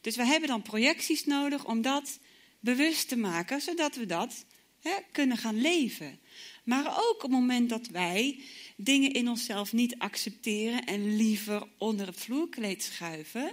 Dus 0.00 0.16
we 0.16 0.24
hebben 0.24 0.48
dan 0.48 0.62
projecties 0.62 1.24
nodig 1.24 1.64
om 1.64 1.82
dat 1.82 2.18
bewust 2.60 3.08
te 3.08 3.16
maken, 3.16 3.60
zodat 3.60 3.96
we 3.96 4.06
dat 4.06 4.44
hè, 4.80 4.92
kunnen 5.12 5.36
gaan 5.36 5.60
leven. 5.60 6.18
Maar 6.64 6.86
ook 6.86 7.14
op 7.14 7.22
het 7.22 7.30
moment 7.30 7.68
dat 7.68 7.86
wij 7.86 8.40
dingen 8.76 9.12
in 9.12 9.28
onszelf 9.28 9.72
niet 9.72 9.98
accepteren 9.98 10.84
en 10.84 11.16
liever 11.16 11.68
onder 11.78 12.06
het 12.06 12.20
vloerkleed 12.20 12.82
schuiven. 12.82 13.52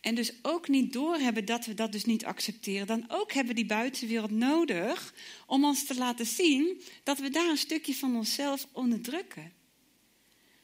En 0.00 0.14
dus 0.14 0.32
ook 0.42 0.68
niet 0.68 0.92
doorhebben 0.92 1.44
dat 1.44 1.66
we 1.66 1.74
dat 1.74 1.92
dus 1.92 2.04
niet 2.04 2.24
accepteren. 2.24 2.86
Dan 2.86 3.04
ook 3.08 3.32
hebben 3.32 3.54
die 3.54 3.66
buitenwereld 3.66 4.30
nodig 4.30 5.14
om 5.46 5.64
ons 5.64 5.84
te 5.84 5.94
laten 5.94 6.26
zien 6.26 6.82
dat 7.02 7.18
we 7.18 7.30
daar 7.30 7.48
een 7.48 7.58
stukje 7.58 7.94
van 7.94 8.16
onszelf 8.16 8.66
onderdrukken. 8.72 9.52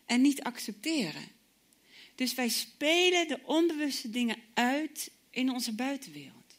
En 0.06 0.20
niet 0.20 0.42
accepteren. 0.42 1.28
Dus 2.14 2.34
wij 2.34 2.48
spelen 2.48 3.28
de 3.28 3.40
onbewuste 3.44 4.10
dingen 4.10 4.36
uit 4.54 5.10
in 5.30 5.50
onze 5.50 5.72
buitenwereld. 5.72 6.58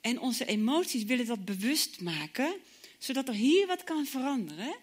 En 0.00 0.20
onze 0.20 0.44
emoties 0.44 1.04
willen 1.04 1.26
dat 1.26 1.44
bewust 1.44 2.00
maken, 2.00 2.54
zodat 2.98 3.28
er 3.28 3.34
hier 3.34 3.66
wat 3.66 3.84
kan 3.84 4.06
veranderen. 4.06 4.76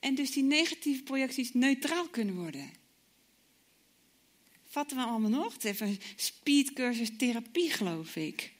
En 0.00 0.14
dus 0.14 0.30
die 0.30 0.42
negatieve 0.42 1.02
projecties 1.02 1.52
neutraal 1.52 2.08
kunnen 2.08 2.34
worden. 2.34 2.81
Vatten 4.72 4.96
we 4.96 5.02
allemaal 5.02 5.30
nog? 5.30 5.54
Even 5.62 5.98
speedcursus 6.16 7.10
therapie, 7.16 7.70
geloof 7.70 8.16
ik. 8.16 8.52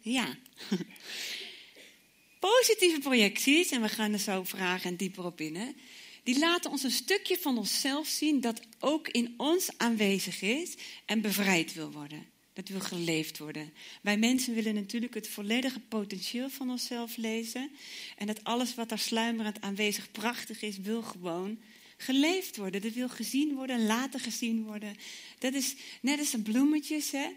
Ja. 0.00 0.36
Positieve 2.50 2.98
projecties, 3.00 3.70
en 3.70 3.82
we 3.82 3.88
gaan 3.88 4.12
er 4.12 4.18
zo 4.18 4.44
vragen 4.44 4.90
en 4.90 4.96
dieper 4.96 5.24
op 5.24 5.40
in, 5.40 5.76
die 6.22 6.38
laten 6.38 6.70
ons 6.70 6.82
een 6.82 6.90
stukje 6.90 7.38
van 7.38 7.58
onszelf 7.58 8.06
zien 8.06 8.40
dat 8.40 8.60
ook 8.78 9.08
in 9.08 9.34
ons 9.36 9.70
aanwezig 9.76 10.42
is 10.42 10.74
en 11.04 11.20
bevrijd 11.20 11.74
wil 11.74 11.90
worden. 11.90 12.26
Dat 12.52 12.68
wil 12.68 12.80
geleefd 12.80 13.38
worden. 13.38 13.72
Wij 14.02 14.16
mensen 14.16 14.54
willen 14.54 14.74
natuurlijk 14.74 15.14
het 15.14 15.28
volledige 15.28 15.80
potentieel 15.80 16.50
van 16.50 16.70
onszelf 16.70 17.16
lezen. 17.16 17.70
En 18.16 18.26
dat 18.26 18.44
alles 18.44 18.74
wat 18.74 18.88
daar 18.88 18.98
sluimerend 18.98 19.60
aanwezig 19.60 20.10
prachtig 20.10 20.62
is, 20.62 20.78
wil 20.78 21.02
gewoon 21.02 21.58
geleefd 21.96 22.56
worden. 22.56 22.82
Dat 22.82 22.92
wil 22.92 23.08
gezien 23.08 23.54
worden, 23.54 23.86
laten 23.86 24.20
gezien 24.20 24.64
worden. 24.64 24.96
Dat 25.38 25.54
is 25.54 25.74
net 26.02 26.18
als 26.18 26.30
de 26.30 26.42
bloemetjes, 26.42 27.10
hè? 27.10 27.28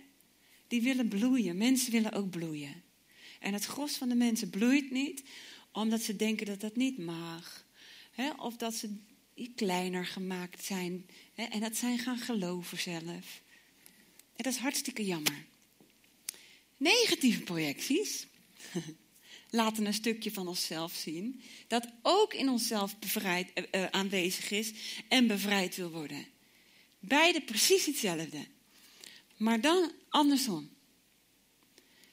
Die 0.67 0.81
willen 0.81 1.07
bloeien. 1.07 1.57
Mensen 1.57 1.91
willen 1.91 2.11
ook 2.11 2.29
bloeien. 2.29 2.83
En 3.39 3.53
het 3.53 3.65
gros 3.65 3.93
van 3.93 4.09
de 4.09 4.15
mensen 4.15 4.49
bloeit 4.49 4.91
niet 4.91 5.23
omdat 5.71 6.01
ze 6.01 6.15
denken 6.15 6.45
dat 6.45 6.61
dat 6.61 6.75
niet 6.75 6.97
mag. 6.97 7.65
Hè? 8.11 8.31
Of 8.31 8.55
dat 8.55 8.73
ze 8.75 8.95
kleiner 9.55 10.05
gemaakt 10.05 10.63
zijn. 10.63 11.05
En 11.35 11.59
dat 11.59 11.75
zijn 11.75 11.99
gaan 11.99 12.17
geloven 12.17 12.79
zelf. 12.79 13.41
En 14.35 14.43
dat 14.43 14.53
is 14.53 14.59
hartstikke 14.59 15.05
jammer. 15.05 15.45
Negatieve 16.77 17.41
projecties 17.41 18.27
laten 19.49 19.85
een 19.85 19.93
stukje 19.93 20.31
van 20.31 20.47
onszelf 20.47 20.93
zien. 20.93 21.41
Dat 21.67 21.87
ook 22.01 22.33
in 22.33 22.49
onszelf 22.49 22.99
bevrijd, 22.99 23.51
uh, 23.55 23.63
uh, 23.71 23.85
aanwezig 23.85 24.51
is 24.51 24.71
en 25.07 25.27
bevrijd 25.27 25.75
wil 25.75 25.91
worden. 25.91 26.25
Beide 26.99 27.41
precies 27.41 27.85
hetzelfde. 27.85 28.45
Maar 29.37 29.61
dan 29.61 29.91
andersom. 30.09 30.69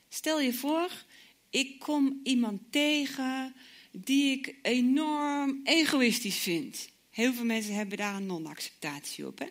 Stel 0.09 0.41
je 0.41 0.53
voor, 0.53 1.05
ik 1.51 1.79
kom 1.79 2.21
iemand 2.23 2.61
tegen 2.71 3.55
die 3.91 4.39
ik 4.39 4.55
enorm 4.63 5.61
egoïstisch 5.65 6.39
vind. 6.39 6.89
Heel 7.11 7.33
veel 7.33 7.45
mensen 7.45 7.75
hebben 7.75 7.99
daar 7.99 8.15
een 8.15 8.27
non-acceptatie 8.27 9.27
op. 9.27 9.39
Hè? 9.39 9.47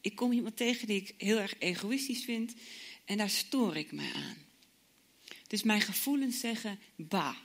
Ik 0.00 0.14
kom 0.14 0.32
iemand 0.32 0.56
tegen 0.56 0.86
die 0.86 1.00
ik 1.00 1.14
heel 1.18 1.38
erg 1.38 1.54
egoïstisch 1.58 2.24
vind 2.24 2.54
en 3.04 3.16
daar 3.16 3.30
stoor 3.30 3.76
ik 3.76 3.92
me 3.92 4.12
aan. 4.14 4.43
Dus 5.54 5.62
mijn 5.62 5.80
gevoelens 5.80 6.40
zeggen, 6.40 6.78
bah, 6.96 7.36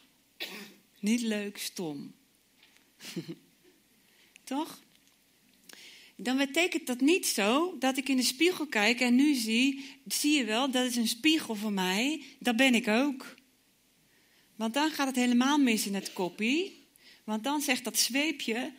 niet 0.99 1.21
leuk, 1.21 1.57
stom. 1.57 2.13
Toch? 4.43 4.83
Dan 6.15 6.37
betekent 6.37 6.87
dat 6.87 7.01
niet 7.01 7.27
zo 7.27 7.75
dat 7.79 7.97
ik 7.97 8.09
in 8.09 8.15
de 8.15 8.23
spiegel 8.23 8.67
kijk 8.67 8.99
en 8.99 9.15
nu 9.15 9.33
zie, 9.33 9.85
zie 10.07 10.37
je 10.37 10.45
wel, 10.45 10.71
dat 10.71 10.85
is 10.85 10.95
een 10.95 11.07
spiegel 11.07 11.55
voor 11.55 11.71
mij, 11.71 12.23
dat 12.39 12.55
ben 12.55 12.75
ik 12.75 12.87
ook. 12.87 13.35
Want 14.55 14.73
dan 14.73 14.91
gaat 14.91 15.07
het 15.07 15.15
helemaal 15.15 15.57
mis 15.57 15.85
in 15.85 15.95
het 15.95 16.13
koppie. 16.13 16.87
Want 17.23 17.43
dan 17.43 17.61
zegt 17.61 17.83
dat 17.83 17.97
zweepje, 17.97 18.73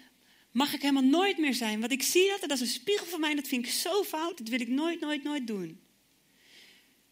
mag 0.51 0.75
ik 0.75 0.81
helemaal 0.81 1.03
nooit 1.03 1.39
meer 1.39 1.55
zijn. 1.55 1.81
Want 1.81 1.93
ik 1.93 2.03
zie 2.03 2.29
dat, 2.29 2.41
dat 2.41 2.51
is 2.51 2.61
een 2.61 2.67
spiegel 2.67 3.07
voor 3.07 3.21
mij, 3.21 3.35
dat 3.35 3.49
vind 3.49 3.67
ik 3.67 3.73
zo 3.73 4.03
fout, 4.03 4.39
dat 4.39 4.49
wil 4.49 4.61
ik 4.61 4.69
nooit, 4.69 5.01
nooit, 5.01 5.23
nooit 5.23 5.47
doen. 5.47 5.81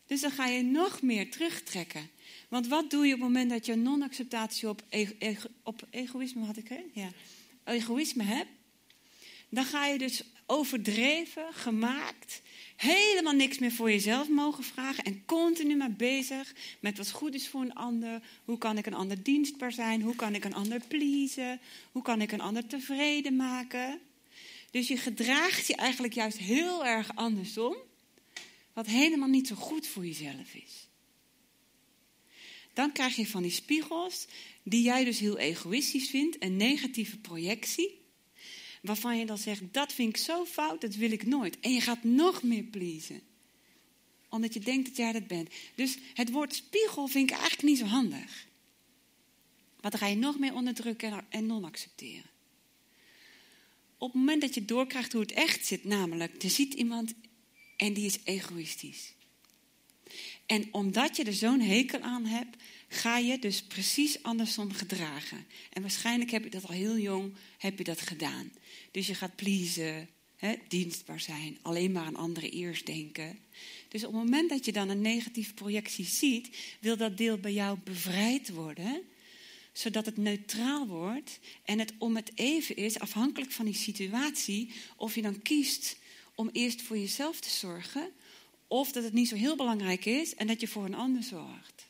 Dus 0.08 0.20
dan 0.20 0.30
ga 0.30 0.46
je 0.46 0.62
nog 0.62 1.02
meer 1.02 1.30
terugtrekken. 1.30 2.10
Want 2.48 2.66
wat 2.66 2.90
doe 2.90 3.06
je 3.06 3.14
op 3.14 3.20
het 3.20 3.28
moment 3.28 3.50
dat 3.50 3.66
je 3.66 3.74
non-acceptatie 3.74 4.68
op, 4.68 4.82
op 5.62 5.86
egoïsme 5.90 6.44
had 6.44 6.56
ik, 6.56 6.68
hè? 6.68 6.80
Ja. 6.92 7.08
egoïsme 7.64 8.22
hebt? 8.22 8.50
Dan 9.48 9.64
ga 9.64 9.86
je 9.86 9.98
dus 9.98 10.22
overdreven, 10.46 11.46
gemaakt, 11.50 12.42
helemaal 12.76 13.32
niks 13.32 13.58
meer 13.58 13.72
voor 13.72 13.90
jezelf 13.90 14.28
mogen 14.28 14.64
vragen 14.64 15.04
en 15.04 15.24
continu 15.24 15.76
maar 15.76 15.92
bezig 15.92 16.54
met 16.80 16.98
wat 16.98 17.10
goed 17.10 17.34
is 17.34 17.48
voor 17.48 17.60
een 17.60 17.74
ander. 17.74 18.22
Hoe 18.44 18.58
kan 18.58 18.78
ik 18.78 18.86
een 18.86 18.94
ander 18.94 19.22
dienstbaar 19.22 19.72
zijn? 19.72 20.02
Hoe 20.02 20.16
kan 20.16 20.34
ik 20.34 20.44
een 20.44 20.54
ander 20.54 20.80
pleasen? 20.88 21.60
Hoe 21.92 22.02
kan 22.02 22.20
ik 22.20 22.32
een 22.32 22.40
ander 22.40 22.66
tevreden 22.66 23.36
maken? 23.36 24.00
Dus 24.70 24.88
je 24.88 24.96
gedraagt 24.96 25.66
je 25.66 25.76
eigenlijk 25.76 26.14
juist 26.14 26.38
heel 26.38 26.86
erg 26.86 27.16
andersom, 27.16 27.76
wat 28.78 28.86
helemaal 28.86 29.28
niet 29.28 29.46
zo 29.46 29.54
goed 29.54 29.86
voor 29.86 30.06
jezelf 30.06 30.54
is. 30.54 30.88
Dan 32.72 32.92
krijg 32.92 33.16
je 33.16 33.26
van 33.26 33.42
die 33.42 33.50
spiegels, 33.50 34.26
die 34.62 34.82
jij 34.82 35.04
dus 35.04 35.18
heel 35.18 35.38
egoïstisch 35.38 36.08
vindt, 36.08 36.36
een 36.42 36.56
negatieve 36.56 37.18
projectie 37.18 38.00
waarvan 38.82 39.18
je 39.18 39.26
dan 39.26 39.38
zegt, 39.38 39.62
dat 39.72 39.92
vind 39.92 40.08
ik 40.08 40.16
zo 40.16 40.44
fout, 40.44 40.80
dat 40.80 40.94
wil 40.94 41.10
ik 41.10 41.26
nooit. 41.26 41.60
En 41.60 41.72
je 41.72 41.80
gaat 41.80 42.04
nog 42.04 42.42
meer 42.42 42.62
pleasen. 42.62 43.20
Omdat 44.28 44.54
je 44.54 44.60
denkt 44.60 44.86
dat 44.86 44.96
jij 44.96 45.12
dat 45.12 45.26
bent. 45.26 45.50
Dus 45.74 45.98
het 46.14 46.30
woord 46.30 46.54
spiegel 46.54 47.06
vind 47.06 47.30
ik 47.30 47.36
eigenlijk 47.36 47.68
niet 47.68 47.78
zo 47.78 47.84
handig. 47.84 48.46
Want 49.80 49.92
dan 49.92 50.00
ga 50.00 50.06
je 50.06 50.16
nog 50.16 50.38
meer 50.38 50.54
onderdrukken 50.54 51.26
en 51.28 51.46
non-accepteren. 51.46 52.30
Op 53.96 54.12
het 54.12 54.20
moment 54.20 54.40
dat 54.40 54.54
je 54.54 54.64
doorkrijgt 54.64 55.12
hoe 55.12 55.20
het 55.20 55.32
echt 55.32 55.66
zit, 55.66 55.84
namelijk, 55.84 56.42
er 56.42 56.50
ziet 56.50 56.74
iemand 56.74 57.14
en 57.78 57.92
die 57.92 58.06
is 58.06 58.18
egoïstisch. 58.24 59.12
En 60.46 60.68
omdat 60.70 61.16
je 61.16 61.24
er 61.24 61.34
zo'n 61.34 61.60
hekel 61.60 62.00
aan 62.00 62.24
hebt, 62.24 62.56
ga 62.88 63.18
je 63.18 63.38
dus 63.38 63.62
precies 63.62 64.22
andersom 64.22 64.72
gedragen. 64.72 65.46
En 65.72 65.82
waarschijnlijk 65.82 66.30
heb 66.30 66.44
je 66.44 66.50
dat 66.50 66.66
al 66.66 66.74
heel 66.74 66.98
jong 66.98 67.34
heb 67.58 67.78
je 67.78 67.84
dat 67.84 68.00
gedaan. 68.00 68.52
Dus 68.90 69.06
je 69.06 69.14
gaat 69.14 69.36
pleasen, 69.36 70.08
hè, 70.36 70.54
dienstbaar 70.68 71.20
zijn, 71.20 71.58
alleen 71.62 71.92
maar 71.92 72.04
aan 72.04 72.16
anderen 72.16 72.50
eerst 72.50 72.86
denken. 72.86 73.38
Dus 73.88 74.04
op 74.04 74.12
het 74.12 74.22
moment 74.22 74.48
dat 74.48 74.64
je 74.64 74.72
dan 74.72 74.88
een 74.88 75.00
negatieve 75.00 75.54
projectie 75.54 76.04
ziet, 76.04 76.56
wil 76.80 76.96
dat 76.96 77.16
deel 77.16 77.38
bij 77.38 77.52
jou 77.52 77.78
bevrijd 77.84 78.48
worden, 78.48 79.02
zodat 79.72 80.06
het 80.06 80.16
neutraal 80.16 80.86
wordt 80.86 81.38
en 81.64 81.78
het 81.78 81.92
om 81.98 82.16
het 82.16 82.30
even 82.34 82.76
is, 82.76 82.98
afhankelijk 82.98 83.52
van 83.52 83.64
die 83.64 83.74
situatie, 83.74 84.70
of 84.96 85.14
je 85.14 85.22
dan 85.22 85.42
kiest 85.42 85.97
om 86.38 86.48
eerst 86.52 86.82
voor 86.82 86.98
jezelf 86.98 87.40
te 87.40 87.50
zorgen, 87.50 88.12
of 88.66 88.92
dat 88.92 89.04
het 89.04 89.12
niet 89.12 89.28
zo 89.28 89.34
heel 89.34 89.56
belangrijk 89.56 90.04
is 90.04 90.34
en 90.34 90.46
dat 90.46 90.60
je 90.60 90.68
voor 90.68 90.84
een 90.84 90.94
ander 90.94 91.22
zorgt. 91.22 91.86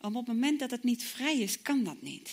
Want 0.00 0.14
op 0.14 0.26
het 0.26 0.34
moment 0.34 0.60
dat 0.60 0.70
het 0.70 0.84
niet 0.84 1.04
vrij 1.04 1.38
is, 1.38 1.62
kan 1.62 1.84
dat 1.84 2.02
niet. 2.02 2.30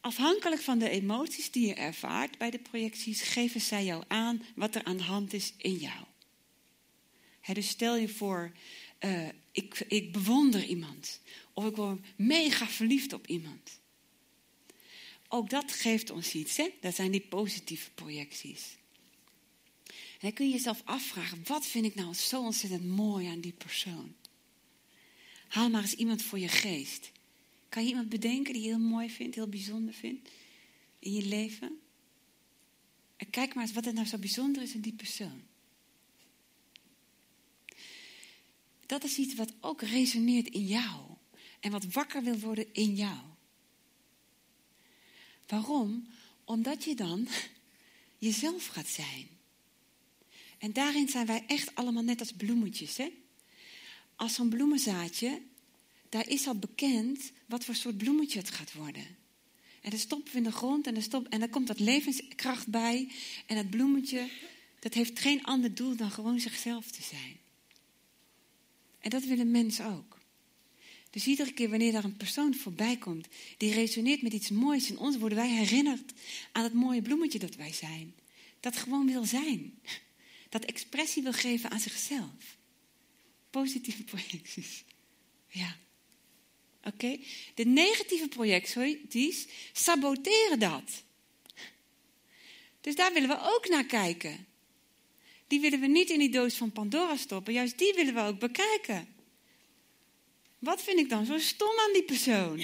Afhankelijk 0.00 0.60
van 0.60 0.78
de 0.78 0.88
emoties 0.88 1.50
die 1.50 1.66
je 1.66 1.74
ervaart 1.74 2.38
bij 2.38 2.50
de 2.50 2.58
projecties, 2.58 3.22
geven 3.22 3.60
zij 3.60 3.84
jou 3.84 4.04
aan 4.08 4.42
wat 4.54 4.74
er 4.74 4.84
aan 4.84 4.96
de 4.96 5.02
hand 5.02 5.32
is 5.32 5.52
in 5.56 5.74
jou. 5.74 6.04
dus 7.52 7.68
stel 7.68 7.96
je 7.96 8.08
voor, 8.08 8.52
uh, 9.00 9.28
ik, 9.52 9.84
ik 9.88 10.12
bewonder 10.12 10.64
iemand. 10.64 11.20
Of 11.52 11.64
ik 11.64 11.76
word 11.76 12.00
mega 12.16 12.66
verliefd 12.66 13.12
op 13.12 13.26
iemand. 13.26 13.79
Ook 15.32 15.50
dat 15.50 15.72
geeft 15.72 16.10
ons 16.10 16.34
iets, 16.34 16.56
hè? 16.56 16.68
dat 16.80 16.94
zijn 16.94 17.10
die 17.10 17.20
positieve 17.20 17.90
projecties. 17.90 18.76
En 19.86 20.18
dan 20.20 20.32
kun 20.32 20.46
je 20.46 20.52
jezelf 20.52 20.82
afvragen, 20.84 21.42
wat 21.44 21.66
vind 21.66 21.84
ik 21.84 21.94
nou 21.94 22.14
zo 22.14 22.42
ontzettend 22.42 22.84
mooi 22.84 23.26
aan 23.26 23.40
die 23.40 23.52
persoon? 23.52 24.14
Haal 25.48 25.70
maar 25.70 25.82
eens 25.82 25.94
iemand 25.94 26.22
voor 26.22 26.38
je 26.38 26.48
geest. 26.48 27.12
Kan 27.68 27.82
je 27.82 27.88
iemand 27.88 28.08
bedenken 28.08 28.52
die 28.52 28.62
je 28.62 28.68
heel 28.68 28.78
mooi 28.78 29.10
vindt, 29.10 29.34
heel 29.34 29.48
bijzonder 29.48 29.94
vindt 29.94 30.28
in 30.98 31.12
je 31.12 31.22
leven? 31.22 31.80
En 33.16 33.30
kijk 33.30 33.54
maar 33.54 33.64
eens 33.64 33.72
wat 33.72 33.86
er 33.86 33.94
nou 33.94 34.06
zo 34.06 34.18
bijzonder 34.18 34.62
is 34.62 34.74
in 34.74 34.80
die 34.80 34.94
persoon. 34.94 35.42
Dat 38.86 39.04
is 39.04 39.16
iets 39.16 39.34
wat 39.34 39.52
ook 39.60 39.82
resoneert 39.82 40.48
in 40.48 40.66
jou. 40.66 41.00
En 41.60 41.70
wat 41.70 41.92
wakker 41.92 42.22
wil 42.22 42.38
worden 42.38 42.72
in 42.72 42.94
jou. 42.94 43.29
Waarom? 45.50 46.06
Omdat 46.44 46.84
je 46.84 46.94
dan 46.94 47.28
jezelf 48.18 48.66
gaat 48.66 48.88
zijn. 48.88 49.28
En 50.58 50.72
daarin 50.72 51.08
zijn 51.08 51.26
wij 51.26 51.44
echt 51.46 51.74
allemaal 51.74 52.02
net 52.02 52.20
als 52.20 52.32
bloemetjes. 52.32 52.96
Hè? 52.96 53.12
Als 54.16 54.34
zo'n 54.34 54.48
bloemenzaadje, 54.48 55.42
daar 56.08 56.28
is 56.28 56.46
al 56.46 56.58
bekend 56.58 57.32
wat 57.46 57.64
voor 57.64 57.74
soort 57.74 57.98
bloemetje 57.98 58.38
het 58.38 58.50
gaat 58.50 58.72
worden. 58.72 59.18
En 59.80 59.90
dan 59.90 59.98
stoppen 59.98 60.32
we 60.32 60.38
in 60.38 60.44
de 60.44 60.52
grond 60.52 60.86
en 60.86 61.02
dan, 61.08 61.28
en 61.28 61.40
dan 61.40 61.50
komt 61.50 61.66
dat 61.66 61.80
levenskracht 61.80 62.68
bij. 62.68 63.12
En 63.46 63.56
dat 63.56 63.70
bloemetje, 63.70 64.28
dat 64.78 64.94
heeft 64.94 65.18
geen 65.18 65.44
ander 65.44 65.74
doel 65.74 65.96
dan 65.96 66.10
gewoon 66.10 66.40
zichzelf 66.40 66.90
te 66.90 67.02
zijn. 67.02 67.36
En 68.98 69.10
dat 69.10 69.24
willen 69.24 69.50
mensen 69.50 69.86
ook. 69.86 70.19
Dus 71.10 71.26
iedere 71.26 71.52
keer 71.52 71.70
wanneer 71.70 71.94
er 71.94 72.04
een 72.04 72.16
persoon 72.16 72.54
voorbij 72.54 72.96
komt 72.96 73.28
die 73.56 73.72
resoneert 73.72 74.22
met 74.22 74.32
iets 74.32 74.50
moois 74.50 74.90
in 74.90 74.98
ons, 74.98 75.16
worden 75.16 75.38
wij 75.38 75.50
herinnerd 75.50 76.12
aan 76.52 76.64
het 76.64 76.72
mooie 76.72 77.02
bloemetje 77.02 77.38
dat 77.38 77.54
wij 77.54 77.72
zijn. 77.72 78.14
Dat 78.60 78.76
gewoon 78.76 79.06
wil 79.06 79.24
zijn. 79.24 79.78
Dat 80.48 80.64
expressie 80.64 81.22
wil 81.22 81.32
geven 81.32 81.70
aan 81.70 81.80
zichzelf. 81.80 82.58
Positieve 83.50 84.04
projecties. 84.04 84.84
Ja. 85.48 85.76
Oké? 86.84 87.18
De 87.54 87.64
negatieve 87.64 88.28
projecties 88.28 89.46
saboteren 89.72 90.58
dat. 90.58 91.02
Dus 92.80 92.94
daar 92.94 93.12
willen 93.12 93.28
we 93.28 93.38
ook 93.40 93.68
naar 93.68 93.84
kijken. 93.84 94.46
Die 95.46 95.60
willen 95.60 95.80
we 95.80 95.86
niet 95.86 96.10
in 96.10 96.18
die 96.18 96.30
doos 96.30 96.54
van 96.54 96.72
Pandora 96.72 97.16
stoppen. 97.16 97.52
Juist 97.52 97.78
die 97.78 97.94
willen 97.94 98.14
we 98.14 98.20
ook 98.20 98.38
bekijken. 98.38 99.08
Wat 100.60 100.82
vind 100.82 100.98
ik 100.98 101.08
dan 101.08 101.26
zo 101.26 101.38
stom 101.38 101.78
aan 101.86 101.92
die 101.92 102.02
persoon? 102.02 102.62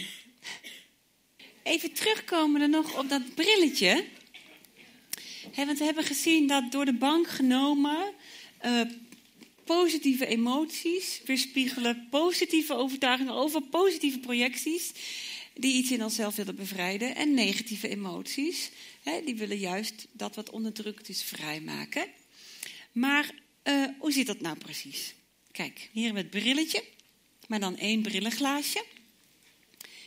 Even 1.62 1.92
terugkomen 1.92 2.70
nog 2.70 2.98
op 2.98 3.08
dat 3.08 3.34
brilletje. 3.34 4.04
want 5.56 5.78
we 5.78 5.84
hebben 5.84 6.04
gezien 6.04 6.46
dat 6.46 6.72
door 6.72 6.84
de 6.84 6.94
bank 6.94 7.28
genomen 7.28 8.14
uh, 8.64 8.80
positieve 9.64 10.26
emoties 10.26 11.20
weerspiegelen, 11.24 12.06
positieve 12.10 12.74
overtuigingen 12.74 13.32
over 13.32 13.62
positieve 13.62 14.18
projecties 14.18 14.92
die 15.54 15.74
iets 15.74 15.90
in 15.90 16.04
onszelf 16.04 16.36
willen 16.36 16.56
bevrijden 16.56 17.14
en 17.14 17.34
negatieve 17.34 17.88
emoties, 17.88 18.70
die 19.24 19.36
willen 19.36 19.58
juist 19.58 20.06
dat 20.12 20.34
wat 20.34 20.50
onderdrukt 20.50 21.08
is 21.08 21.22
vrijmaken. 21.22 22.06
Maar 22.92 23.30
uh, 23.64 23.84
hoe 23.98 24.12
zit 24.12 24.26
dat 24.26 24.40
nou 24.40 24.58
precies? 24.58 25.14
Kijk, 25.50 25.90
hier 25.92 26.12
met 26.12 26.30
brilletje 26.30 26.82
maar 27.48 27.60
dan 27.60 27.76
één 27.76 28.02
brillenglaasje. 28.02 28.84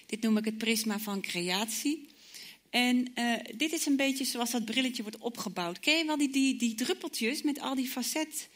Dit 0.05 0.21
noem 0.21 0.37
ik 0.37 0.45
het 0.45 0.57
prisma 0.57 0.99
van 0.99 1.21
creatie. 1.21 2.07
En 2.69 3.11
uh, 3.15 3.33
dit 3.55 3.71
is 3.71 3.85
een 3.85 3.95
beetje 3.95 4.25
zoals 4.25 4.51
dat 4.51 4.65
brilletje 4.65 5.01
wordt 5.01 5.17
opgebouwd. 5.17 5.79
Ken 5.79 5.97
je 5.97 6.05
wel 6.05 6.17
die, 6.17 6.29
die, 6.29 6.55
die 6.55 6.75
druppeltjes 6.75 7.41
met 7.41 7.59
al 7.59 7.75
die 7.75 7.87
facetten 7.87 8.47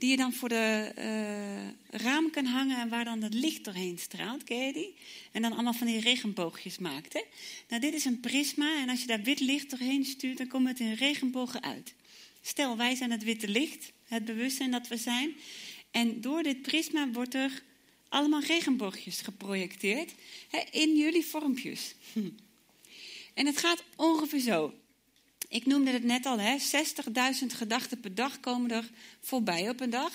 die 0.00 0.10
je 0.10 0.16
dan 0.16 0.32
voor 0.32 0.48
de 0.48 0.92
uh, 0.98 2.00
raam 2.00 2.30
kan 2.30 2.44
hangen 2.44 2.80
en 2.80 2.88
waar 2.88 3.04
dan 3.04 3.22
het 3.22 3.34
licht 3.34 3.64
doorheen 3.64 3.98
straalt? 3.98 4.44
Ken 4.44 4.66
je 4.66 4.72
die? 4.72 4.94
En 5.32 5.42
dan 5.42 5.52
allemaal 5.52 5.72
van 5.72 5.86
die 5.86 6.00
regenboogjes 6.00 6.78
maakt. 6.78 7.12
Hè? 7.12 7.22
Nou, 7.68 7.80
dit 7.80 7.94
is 7.94 8.04
een 8.04 8.20
prisma 8.20 8.80
en 8.80 8.88
als 8.88 9.00
je 9.00 9.06
daar 9.06 9.22
wit 9.22 9.40
licht 9.40 9.70
doorheen 9.70 10.04
stuurt, 10.04 10.38
dan 10.38 10.48
komt 10.48 10.68
het 10.68 10.80
in 10.80 10.92
regenbogen 10.92 11.62
uit. 11.62 11.94
Stel, 12.42 12.76
wij 12.76 12.94
zijn 12.94 13.10
het 13.10 13.24
witte 13.24 13.48
licht, 13.48 13.92
het 14.04 14.24
bewustzijn 14.24 14.70
dat 14.70 14.88
we 14.88 14.96
zijn. 14.96 15.34
En 15.90 16.20
door 16.20 16.42
dit 16.42 16.62
prisma 16.62 17.10
wordt 17.10 17.34
er 17.34 17.62
allemaal 18.10 18.40
regenboogjes 18.40 19.20
geprojecteerd 19.20 20.12
hè, 20.50 20.60
in 20.70 20.96
jullie 20.96 21.26
vormpjes. 21.26 21.94
En 23.34 23.46
het 23.46 23.58
gaat 23.58 23.82
ongeveer 23.96 24.40
zo. 24.40 24.74
Ik 25.48 25.66
noemde 25.66 25.90
het 25.90 26.04
net 26.04 26.26
al, 26.26 26.38
60.000 26.38 27.46
gedachten 27.46 28.00
per 28.00 28.14
dag 28.14 28.40
komen 28.40 28.70
er 28.70 28.90
voorbij 29.20 29.68
op 29.68 29.80
een 29.80 29.90
dag. 29.90 30.12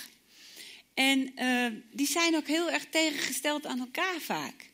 En 0.93 1.31
uh, 1.35 1.67
die 1.91 2.07
zijn 2.07 2.35
ook 2.35 2.47
heel 2.47 2.71
erg 2.71 2.85
tegengesteld 2.89 3.65
aan 3.65 3.79
elkaar 3.79 4.19
vaak. 4.19 4.69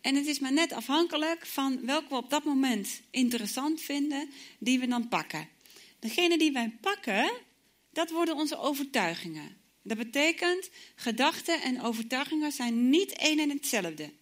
En 0.00 0.14
het 0.14 0.26
is 0.26 0.38
maar 0.38 0.52
net 0.52 0.72
afhankelijk 0.72 1.46
van 1.46 1.86
welke 1.86 2.08
we 2.08 2.14
op 2.14 2.30
dat 2.30 2.44
moment 2.44 3.00
interessant 3.10 3.80
vinden, 3.80 4.30
die 4.58 4.78
we 4.78 4.86
dan 4.86 5.08
pakken. 5.08 5.48
Degene 5.98 6.38
die 6.38 6.52
wij 6.52 6.76
pakken, 6.80 7.32
dat 7.92 8.10
worden 8.10 8.34
onze 8.34 8.58
overtuigingen. 8.58 9.56
Dat 9.86 9.96
betekent, 9.96 10.70
gedachten 10.94 11.62
en 11.62 11.82
overtuigingen 11.82 12.52
zijn 12.52 12.88
niet 12.90 13.12
één 13.12 13.38
en 13.38 13.50
hetzelfde. 13.50 14.12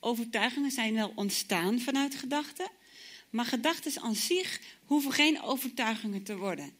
Overtuigingen 0.00 0.70
zijn 0.70 0.94
wel 0.94 1.12
ontstaan 1.14 1.80
vanuit 1.80 2.14
gedachten, 2.14 2.70
maar 3.30 3.44
gedachten 3.44 4.02
aan 4.02 4.14
zich 4.14 4.60
hoeven 4.84 5.12
geen 5.12 5.42
overtuigingen 5.42 6.22
te 6.22 6.36
worden. 6.36 6.72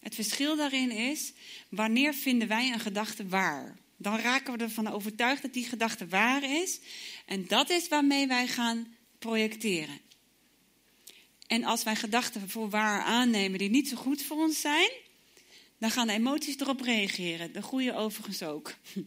Het 0.00 0.14
verschil 0.14 0.56
daarin 0.56 0.90
is, 0.90 1.32
wanneer 1.68 2.14
vinden 2.14 2.48
wij 2.48 2.72
een 2.72 2.80
gedachte 2.80 3.28
waar? 3.28 3.78
Dan 3.96 4.18
raken 4.18 4.58
we 4.58 4.64
ervan 4.64 4.88
overtuigd 4.88 5.42
dat 5.42 5.52
die 5.52 5.64
gedachte 5.64 6.06
waar 6.06 6.42
is. 6.42 6.80
En 7.26 7.46
dat 7.46 7.70
is 7.70 7.88
waarmee 7.88 8.26
wij 8.26 8.46
gaan 8.46 8.96
projecteren. 9.18 10.00
En 11.46 11.64
als 11.64 11.82
wij 11.82 11.96
gedachten 11.96 12.50
voor 12.50 12.70
waar 12.70 13.02
aannemen 13.02 13.58
die 13.58 13.70
niet 13.70 13.88
zo 13.88 13.96
goed 13.96 14.22
voor 14.22 14.36
ons 14.36 14.60
zijn, 14.60 14.90
dan 15.78 15.90
gaan 15.90 16.06
de 16.06 16.12
emoties 16.12 16.58
erop 16.58 16.80
reageren. 16.80 17.52
De 17.52 17.62
goede 17.62 17.94
overigens 17.94 18.42
ook. 18.42 18.74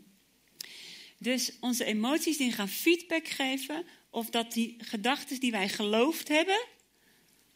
Dus 1.18 1.52
onze 1.60 1.86
emoties 1.86 2.38
die 2.38 2.52
gaan 2.52 2.70
feedback 2.70 3.28
geven 3.28 3.86
of 4.10 4.30
dat 4.30 4.54
die 4.54 4.76
gedachten 4.78 5.40
die 5.40 5.52
wij 5.52 5.70
geloofd 5.70 6.28
hebben 6.28 6.60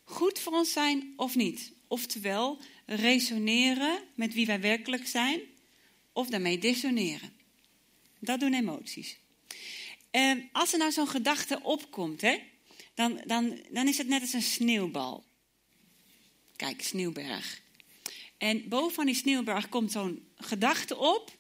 goed 0.05 0.39
voor 0.39 0.53
ons 0.53 0.71
zijn 0.71 1.13
of 1.15 1.35
niet. 1.35 1.71
Oftewel 1.87 2.57
resoneren 2.85 3.99
met 4.15 4.33
wie 4.33 4.45
wij 4.45 4.61
werkelijk 4.61 5.07
zijn 5.07 5.41
of 6.13 6.27
daarmee 6.27 6.57
dissoneren. 6.57 7.33
Dat 8.19 8.39
doen 8.39 8.53
emoties. 8.53 9.17
En 10.11 10.37
ehm, 10.37 10.47
als 10.51 10.73
er 10.73 10.79
nou 10.79 10.91
zo'n 10.91 11.07
gedachte 11.07 11.59
opkomt, 11.63 12.21
hè, 12.21 12.37
dan, 12.93 13.21
dan, 13.25 13.59
dan 13.71 13.87
is 13.87 13.97
het 13.97 14.07
net 14.07 14.21
als 14.21 14.33
een 14.33 14.41
sneeuwbal. 14.41 15.23
Kijk, 16.55 16.81
sneeuwberg. 16.81 17.61
En 18.37 18.67
boven 18.69 19.05
die 19.05 19.15
sneeuwberg 19.15 19.69
komt 19.69 19.91
zo'n 19.91 20.27
gedachte 20.37 20.97
op. 20.97 21.35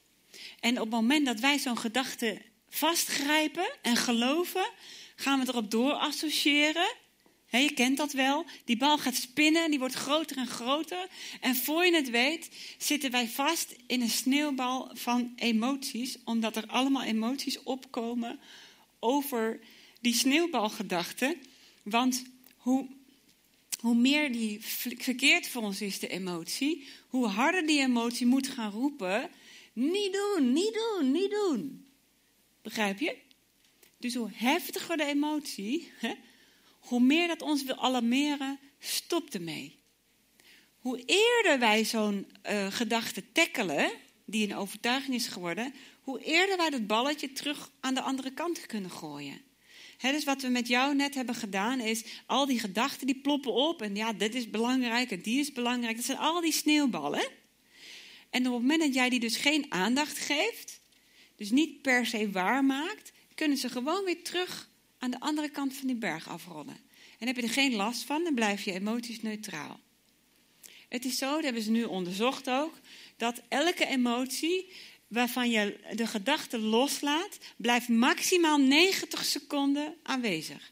En 0.59 0.75
op 0.75 0.81
het 0.81 0.89
moment 0.89 1.25
dat 1.25 1.39
wij 1.39 1.59
zo'n 1.59 1.77
gedachte 1.77 2.41
vastgrijpen 2.69 3.67
en 3.81 3.95
geloven, 3.95 4.69
gaan 5.15 5.39
we 5.39 5.47
erop 5.47 5.71
door 5.71 5.91
associëren. 5.91 6.93
je 7.49 7.73
kent 7.73 7.97
dat 7.97 8.11
wel. 8.11 8.45
Die 8.65 8.77
bal 8.77 8.97
gaat 8.97 9.15
spinnen, 9.15 9.69
die 9.69 9.79
wordt 9.79 9.93
groter 9.93 10.37
en 10.37 10.47
groter. 10.47 11.07
En 11.41 11.55
voor 11.55 11.85
je 11.85 11.95
het 11.95 12.09
weet, 12.09 12.49
zitten 12.77 13.11
wij 13.11 13.27
vast 13.27 13.75
in 13.87 14.01
een 14.01 14.09
sneeuwbal 14.09 14.89
van 14.93 15.33
emoties, 15.35 16.17
omdat 16.23 16.55
er 16.55 16.67
allemaal 16.67 17.03
emoties 17.03 17.63
opkomen 17.63 18.39
over 18.99 19.59
die 20.01 20.13
sneeuwbalgedachte. 20.13 21.37
Want 21.83 22.23
hoe 22.57 22.87
hoe 23.85 23.95
meer 23.95 24.31
die 24.31 24.61
verkeerd 24.97 25.47
voor 25.47 25.61
ons 25.61 25.81
is, 25.81 25.99
de 25.99 26.07
emotie, 26.07 26.87
hoe 27.07 27.27
harder 27.27 27.67
die 27.67 27.81
emotie 27.81 28.25
moet 28.25 28.47
gaan 28.47 28.71
roepen: 28.71 29.29
niet 29.73 30.13
doen, 30.13 30.53
niet 30.53 30.73
doen, 30.73 31.11
niet 31.11 31.29
doen. 31.29 31.87
Begrijp 32.61 32.99
je? 32.99 33.17
Dus 33.97 34.15
hoe 34.15 34.29
heftiger 34.33 34.97
de 34.97 35.05
emotie, 35.05 35.91
hè, 35.97 36.13
hoe 36.79 36.99
meer 36.99 37.27
dat 37.27 37.41
ons 37.41 37.63
wil 37.63 37.75
alarmeren, 37.75 38.59
stop 38.79 39.29
ermee. 39.29 39.79
Hoe 40.77 41.03
eerder 41.05 41.59
wij 41.59 41.83
zo'n 41.83 42.27
uh, 42.49 42.67
gedachte 42.71 43.31
tackelen, 43.31 43.91
die 44.25 44.47
een 44.47 44.55
overtuiging 44.55 45.15
is 45.15 45.27
geworden, 45.27 45.73
hoe 46.01 46.23
eerder 46.23 46.57
wij 46.57 46.69
dat 46.69 46.87
balletje 46.87 47.31
terug 47.31 47.71
aan 47.79 47.93
de 47.93 48.01
andere 48.01 48.31
kant 48.33 48.65
kunnen 48.65 48.91
gooien 48.91 49.41
dus 49.97 50.23
wat 50.23 50.41
we 50.41 50.47
met 50.47 50.67
jou 50.67 50.95
net 50.95 51.15
hebben 51.15 51.35
gedaan 51.35 51.79
is, 51.79 52.03
al 52.25 52.45
die 52.45 52.59
gedachten 52.59 53.07
die 53.07 53.19
ploppen 53.21 53.53
op. 53.53 53.81
En 53.81 53.95
ja, 53.95 54.13
dit 54.13 54.35
is 54.35 54.49
belangrijk 54.49 55.11
en 55.11 55.21
die 55.21 55.39
is 55.39 55.51
belangrijk. 55.51 55.95
Dat 55.95 56.05
zijn 56.05 56.17
al 56.17 56.41
die 56.41 56.51
sneeuwballen. 56.51 57.27
En 58.29 58.47
op 58.47 58.53
het 58.53 58.61
moment 58.61 58.81
dat 58.81 58.93
jij 58.93 59.09
die 59.09 59.19
dus 59.19 59.37
geen 59.37 59.65
aandacht 59.69 60.17
geeft, 60.17 60.81
dus 61.35 61.49
niet 61.49 61.81
per 61.81 62.05
se 62.05 62.31
waar 62.31 62.65
maakt, 62.65 63.11
kunnen 63.35 63.57
ze 63.57 63.69
gewoon 63.69 64.05
weer 64.05 64.23
terug 64.23 64.69
aan 64.99 65.11
de 65.11 65.19
andere 65.19 65.49
kant 65.49 65.73
van 65.73 65.87
die 65.87 65.95
berg 65.95 66.27
afrollen. 66.27 66.77
En 67.19 67.27
heb 67.27 67.35
je 67.35 67.41
er 67.41 67.49
geen 67.49 67.75
last 67.75 68.03
van, 68.03 68.23
dan 68.23 68.33
blijf 68.33 68.63
je 68.63 68.71
emoties 68.71 69.21
neutraal. 69.21 69.79
Het 70.89 71.05
is 71.05 71.17
zo, 71.17 71.31
dat 71.31 71.43
hebben 71.43 71.61
ze 71.61 71.71
nu 71.71 71.83
onderzocht 71.83 72.49
ook, 72.49 72.73
dat 73.17 73.41
elke 73.47 73.85
emotie 73.85 74.71
waarvan 75.15 75.49
je 75.49 75.79
de 75.95 76.07
gedachte 76.07 76.59
loslaat, 76.59 77.37
blijft 77.57 77.87
maximaal 77.87 78.57
90 78.57 79.25
seconden 79.25 79.95
aanwezig. 80.03 80.71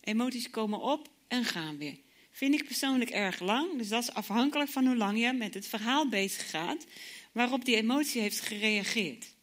Emoties 0.00 0.50
komen 0.50 0.80
op 0.80 1.08
en 1.28 1.44
gaan 1.44 1.78
weer. 1.78 1.98
Vind 2.30 2.54
ik 2.54 2.64
persoonlijk 2.64 3.10
erg 3.10 3.40
lang. 3.40 3.78
Dus 3.78 3.88
dat 3.88 4.02
is 4.02 4.12
afhankelijk 4.12 4.70
van 4.70 4.86
hoe 4.86 4.96
lang 4.96 5.18
je 5.18 5.32
met 5.32 5.54
het 5.54 5.66
verhaal 5.66 6.08
bezig 6.08 6.50
gaat 6.50 6.86
waarop 7.32 7.64
die 7.64 7.76
emotie 7.76 8.20
heeft 8.20 8.40
gereageerd. 8.40 9.34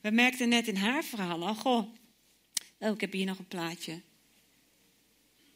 We 0.00 0.10
merkten 0.10 0.48
net 0.48 0.68
in 0.68 0.76
haar 0.76 1.04
verhaal 1.04 1.46
al, 1.46 1.54
goh, 1.54 1.94
oh, 2.78 2.94
ik 2.94 3.00
heb 3.00 3.12
hier 3.12 3.26
nog 3.26 3.38
een 3.38 3.48
plaatje. 3.48 4.00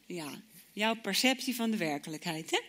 Ja, 0.05 0.41
jouw 0.71 0.95
perceptie 0.95 1.55
van 1.55 1.71
de 1.71 1.77
werkelijkheid. 1.77 2.51
Hè? 2.51 2.59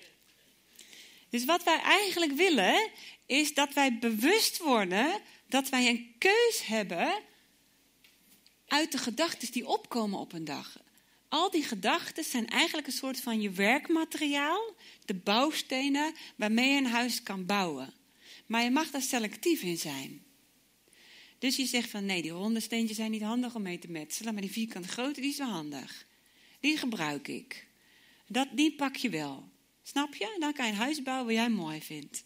Dus 1.31 1.45
wat 1.45 1.65
wij 1.65 1.81
eigenlijk 1.81 2.33
willen, 2.33 2.91
is 3.27 3.55
dat 3.55 3.73
wij 3.73 3.99
bewust 3.99 4.59
worden 4.59 5.21
dat 5.49 5.69
wij 5.69 5.89
een 5.89 6.15
keus 6.19 6.67
hebben 6.67 7.23
uit 8.67 8.93
de 8.93 8.99
gedachten 8.99 9.53
die 9.53 9.67
opkomen 9.67 10.19
op 10.19 10.33
een 10.33 10.45
dag. 10.45 10.81
Al 11.29 11.51
die 11.51 11.63
gedachten 11.63 12.25
zijn 12.25 12.47
eigenlijk 12.47 12.87
een 12.87 12.93
soort 12.93 13.21
van 13.21 13.41
je 13.41 13.51
werkmateriaal, 13.51 14.75
de 15.05 15.15
bouwstenen 15.15 16.15
waarmee 16.37 16.69
je 16.71 16.79
een 16.79 16.87
huis 16.87 17.23
kan 17.23 17.47
bouwen. 17.47 17.93
Maar 18.47 18.63
je 18.63 18.71
mag 18.71 18.91
daar 18.91 19.03
selectief 19.03 19.63
in 19.63 19.79
zijn. 19.79 20.23
Dus 21.39 21.57
je 21.57 21.67
zegt 21.67 21.91
van 21.91 22.07
nee, 22.07 22.23
die 22.23 22.31
ronde 22.31 22.61
steentjes 22.61 22.97
zijn 22.97 23.11
niet 23.11 23.23
handig 23.23 23.55
om 23.55 23.63
mee 23.63 23.79
te 23.79 23.91
metselen, 23.91 24.33
maar 24.33 24.43
die 24.43 24.53
vierkante 24.53 24.89
grote, 24.89 25.21
die 25.21 25.31
is 25.31 25.39
wel 25.39 25.49
handig. 25.49 26.07
Die 26.61 26.77
gebruik 26.77 27.29
ik. 27.29 27.67
Dat, 28.27 28.49
die 28.53 28.75
pak 28.75 28.97
je 28.97 29.11
wel. 29.11 29.49
Snap 29.89 30.15
je? 30.15 30.37
Dan 30.39 30.53
kan 30.53 30.67
je 30.67 30.73
een 30.73 30.79
huis 30.79 31.03
bouwen 31.03 31.27
wat 31.27 31.35
jij 31.35 31.49
mooi 31.49 31.81
vindt. 31.81 32.25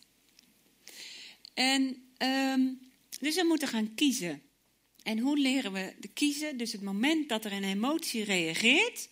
En 1.55 2.11
um, 2.19 2.81
dus 3.21 3.35
we 3.35 3.45
moeten 3.45 3.69
gaan 3.69 3.95
kiezen. 3.95 4.43
En 5.03 5.19
hoe 5.19 5.39
leren 5.39 5.73
we 5.73 5.95
te 6.01 6.09
kiezen? 6.09 6.57
Dus 6.57 6.73
het 6.73 6.83
moment 6.83 7.29
dat 7.29 7.45
er 7.45 7.53
een 7.53 7.65
emotie 7.65 8.25
reageert, 8.25 9.09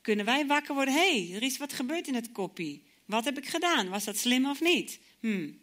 kunnen 0.00 0.24
wij 0.24 0.46
wakker 0.46 0.74
worden. 0.74 0.94
Hé, 0.94 1.26
hey, 1.26 1.36
er 1.36 1.42
is 1.42 1.58
wat 1.58 1.72
gebeurd 1.72 2.08
in 2.08 2.14
het 2.14 2.32
koppie. 2.32 2.84
Wat 3.04 3.24
heb 3.24 3.38
ik 3.38 3.46
gedaan? 3.46 3.88
Was 3.88 4.04
dat 4.04 4.16
slim 4.16 4.46
of 4.46 4.60
niet? 4.60 4.98
Hmm. 5.20 5.58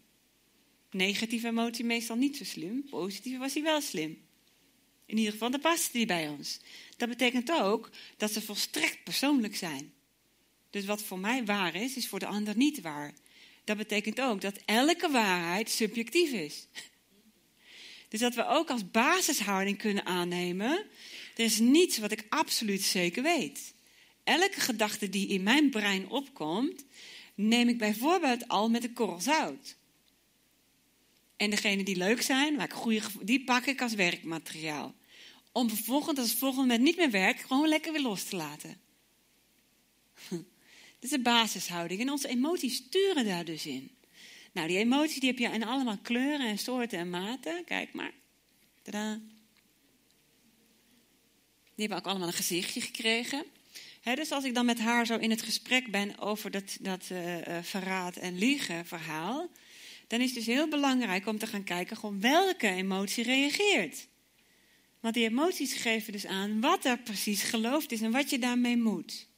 Negatieve 0.91 1.47
emotie 1.47 1.85
meestal 1.85 2.15
niet 2.15 2.37
zo 2.37 2.43
slim. 2.43 2.83
Positieve 2.89 3.37
was 3.37 3.53
hij 3.53 3.63
wel 3.63 3.81
slim. 3.81 4.17
In 5.05 5.17
ieder 5.17 5.31
geval, 5.31 5.51
dan 5.51 5.59
past 5.59 5.91
die 5.91 6.05
bij 6.05 6.27
ons. 6.27 6.59
Dat 6.97 7.09
betekent 7.09 7.51
ook 7.51 7.89
dat 8.17 8.31
ze 8.31 8.41
volstrekt 8.41 9.03
persoonlijk 9.03 9.55
zijn. 9.55 9.93
Dus 10.69 10.85
wat 10.85 11.03
voor 11.03 11.19
mij 11.19 11.45
waar 11.45 11.75
is, 11.75 11.95
is 11.95 12.07
voor 12.07 12.19
de 12.19 12.25
ander 12.25 12.57
niet 12.57 12.81
waar. 12.81 13.13
Dat 13.63 13.77
betekent 13.77 14.21
ook 14.21 14.41
dat 14.41 14.59
elke 14.65 15.09
waarheid 15.09 15.69
subjectief 15.69 16.31
is. 16.31 16.67
Dus 18.07 18.19
dat 18.19 18.35
we 18.35 18.47
ook 18.47 18.69
als 18.69 18.91
basishouding 18.91 19.77
kunnen 19.77 20.05
aannemen: 20.05 20.85
er 21.35 21.43
is 21.43 21.59
niets 21.59 21.97
wat 21.97 22.11
ik 22.11 22.25
absoluut 22.29 22.81
zeker 22.81 23.23
weet. 23.23 23.73
Elke 24.23 24.59
gedachte 24.59 25.09
die 25.09 25.27
in 25.27 25.43
mijn 25.43 25.69
brein 25.69 26.09
opkomt, 26.09 26.85
neem 27.35 27.67
ik 27.69 27.77
bijvoorbeeld 27.77 28.47
al 28.47 28.69
met 28.69 28.83
een 28.83 28.93
korrel 28.93 29.19
zout. 29.19 29.77
En 31.37 31.49
degene 31.49 31.83
die 31.83 31.95
leuk 31.95 32.21
zijn, 32.21 32.55
waar 32.55 32.65
ik 32.65 32.73
goede, 32.73 33.01
die 33.21 33.43
pak 33.43 33.65
ik 33.65 33.81
als 33.81 33.93
werkmateriaal. 33.93 34.95
Om 35.51 35.69
vervolgens, 35.69 36.19
als 36.19 36.29
het 36.29 36.39
volgende 36.39 36.67
moment 36.67 36.83
niet 36.83 36.97
meer 36.97 37.11
werkt, 37.11 37.45
gewoon 37.45 37.67
lekker 37.67 37.91
weer 37.91 38.01
los 38.01 38.23
te 38.23 38.35
laten. 38.35 38.81
Dat 40.99 41.11
is 41.11 41.17
de 41.17 41.23
basishouding. 41.23 42.01
En 42.01 42.09
onze 42.09 42.27
emoties 42.27 42.75
sturen 42.75 43.25
daar 43.25 43.45
dus 43.45 43.65
in. 43.65 43.91
Nou, 44.51 44.67
die 44.67 44.77
emoties 44.77 45.19
die 45.19 45.29
heb 45.29 45.39
je 45.39 45.47
in 45.47 45.63
allemaal 45.63 45.97
kleuren 46.01 46.47
en 46.47 46.57
soorten 46.57 46.99
en 46.99 47.09
maten. 47.09 47.63
Kijk 47.63 47.93
maar. 47.93 48.11
Tadaa. 48.81 49.19
Die 51.75 51.87
hebben 51.87 51.97
ook 51.97 52.05
allemaal 52.05 52.27
een 52.27 52.33
gezichtje 52.33 52.81
gekregen. 52.81 53.45
dus 54.03 54.31
als 54.31 54.43
ik 54.43 54.53
dan 54.53 54.65
met 54.65 54.79
haar 54.79 55.05
zo 55.05 55.17
in 55.17 55.29
het 55.29 55.41
gesprek 55.41 55.91
ben 55.91 56.17
over 56.17 56.51
dat, 56.51 56.77
dat 56.81 57.09
uh, 57.11 57.37
verraad 57.61 58.15
en 58.15 58.37
liegen 58.37 58.85
verhaal, 58.85 59.49
dan 60.07 60.19
is 60.19 60.25
het 60.25 60.35
dus 60.35 60.45
heel 60.45 60.67
belangrijk 60.67 61.27
om 61.27 61.37
te 61.37 61.47
gaan 61.47 61.63
kijken 61.63 61.97
gewoon 61.97 62.21
welke 62.21 62.67
emotie 62.67 63.23
reageert. 63.23 64.07
Want 64.99 65.13
die 65.13 65.29
emoties 65.29 65.73
geven 65.73 66.11
dus 66.11 66.25
aan 66.25 66.61
wat 66.61 66.85
er 66.85 66.99
precies 66.99 67.43
geloofd 67.43 67.91
is 67.91 68.01
en 68.01 68.11
wat 68.11 68.29
je 68.29 68.39
daarmee 68.39 68.77
moet 68.77 69.28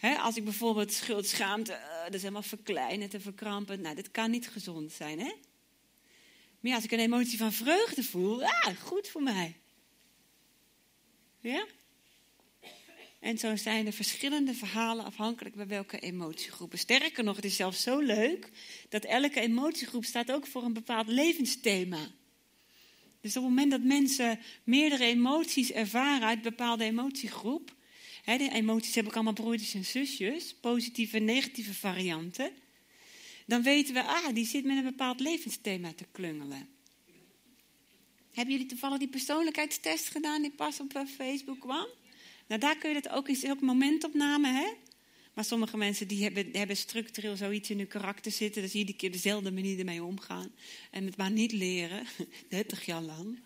als 0.00 0.36
ik 0.36 0.44
bijvoorbeeld 0.44 0.92
schuld, 0.92 1.26
schaamte, 1.26 1.72
uh, 1.72 2.04
dat 2.04 2.14
is 2.14 2.20
helemaal 2.20 2.42
verkleinen 2.42 3.10
en 3.10 3.20
verkrampen. 3.20 3.80
Nou, 3.80 3.94
dat 3.94 4.10
kan 4.10 4.30
niet 4.30 4.48
gezond 4.48 4.92
zijn, 4.92 5.18
hè? 5.18 5.32
Maar 6.60 6.70
ja, 6.70 6.74
als 6.74 6.84
ik 6.84 6.92
een 6.92 6.98
emotie 6.98 7.38
van 7.38 7.52
vreugde 7.52 8.02
voel, 8.02 8.44
ah, 8.44 8.76
goed 8.82 9.08
voor 9.08 9.22
mij. 9.22 9.56
Ja? 11.40 11.66
En 13.20 13.38
zo 13.38 13.56
zijn 13.56 13.86
er 13.86 13.92
verschillende 13.92 14.54
verhalen 14.54 15.04
afhankelijk 15.04 15.54
bij 15.54 15.66
welke 15.66 15.98
emotiegroepen. 15.98 16.78
Sterker 16.78 17.24
nog, 17.24 17.36
het 17.36 17.44
is 17.44 17.56
zelfs 17.56 17.82
zo 17.82 17.98
leuk 17.98 18.50
dat 18.88 19.04
elke 19.04 19.40
emotiegroep 19.40 20.04
staat 20.04 20.32
ook 20.32 20.46
voor 20.46 20.62
een 20.62 20.72
bepaald 20.72 21.08
levensthema. 21.08 22.10
Dus 23.20 23.36
op 23.36 23.42
het 23.42 23.52
moment 23.52 23.70
dat 23.70 23.82
mensen 23.82 24.38
meerdere 24.64 25.04
emoties 25.04 25.72
ervaren 25.72 26.26
uit 26.26 26.36
een 26.36 26.42
bepaalde 26.42 26.84
emotiegroep, 26.84 27.74
de 28.36 28.50
emoties 28.50 28.94
hebben 28.94 29.12
ook 29.12 29.18
allemaal 29.18 29.44
broertjes 29.44 29.74
en 29.74 29.84
zusjes, 29.84 30.54
positieve 30.60 31.16
en 31.16 31.24
negatieve 31.24 31.74
varianten. 31.74 32.50
Dan 33.46 33.62
weten 33.62 33.94
we, 33.94 34.02
ah, 34.02 34.34
die 34.34 34.46
zit 34.46 34.64
met 34.64 34.76
een 34.76 34.82
bepaald 34.82 35.20
levensthema 35.20 35.92
te 35.92 36.04
klungelen. 36.12 36.68
Hebben 38.32 38.54
jullie 38.54 38.68
toevallig 38.70 38.98
die 38.98 39.08
persoonlijkheidstest 39.08 40.08
gedaan 40.08 40.42
die 40.42 40.50
pas 40.50 40.80
op 40.80 40.94
eh, 40.94 41.02
Facebook 41.16 41.60
kwam? 41.60 41.86
Nou, 42.46 42.60
daar 42.60 42.76
kun 42.76 42.94
je 42.94 43.00
dat 43.00 43.12
ook 43.12 43.28
in 43.28 43.42
elk 43.42 43.60
momentopname, 43.60 44.48
hè? 44.48 44.68
Maar 45.34 45.44
sommige 45.44 45.76
mensen 45.76 46.08
die 46.08 46.22
hebben, 46.22 46.48
hebben 46.52 46.76
structureel 46.76 47.36
zoiets 47.36 47.70
in 47.70 47.78
hun 47.78 47.88
karakter 47.88 48.32
zitten. 48.32 48.62
Dat 48.62 48.70
zie 48.70 48.80
je 48.80 48.86
die 48.86 48.96
keer 48.96 49.12
dezelfde 49.12 49.52
manier 49.52 49.78
ermee 49.78 50.04
omgaan. 50.04 50.50
En 50.90 51.06
het 51.06 51.16
maar 51.16 51.30
niet 51.30 51.52
leren. 51.52 52.06
30 52.48 52.84
jaar 52.84 53.02
lang. 53.02 53.38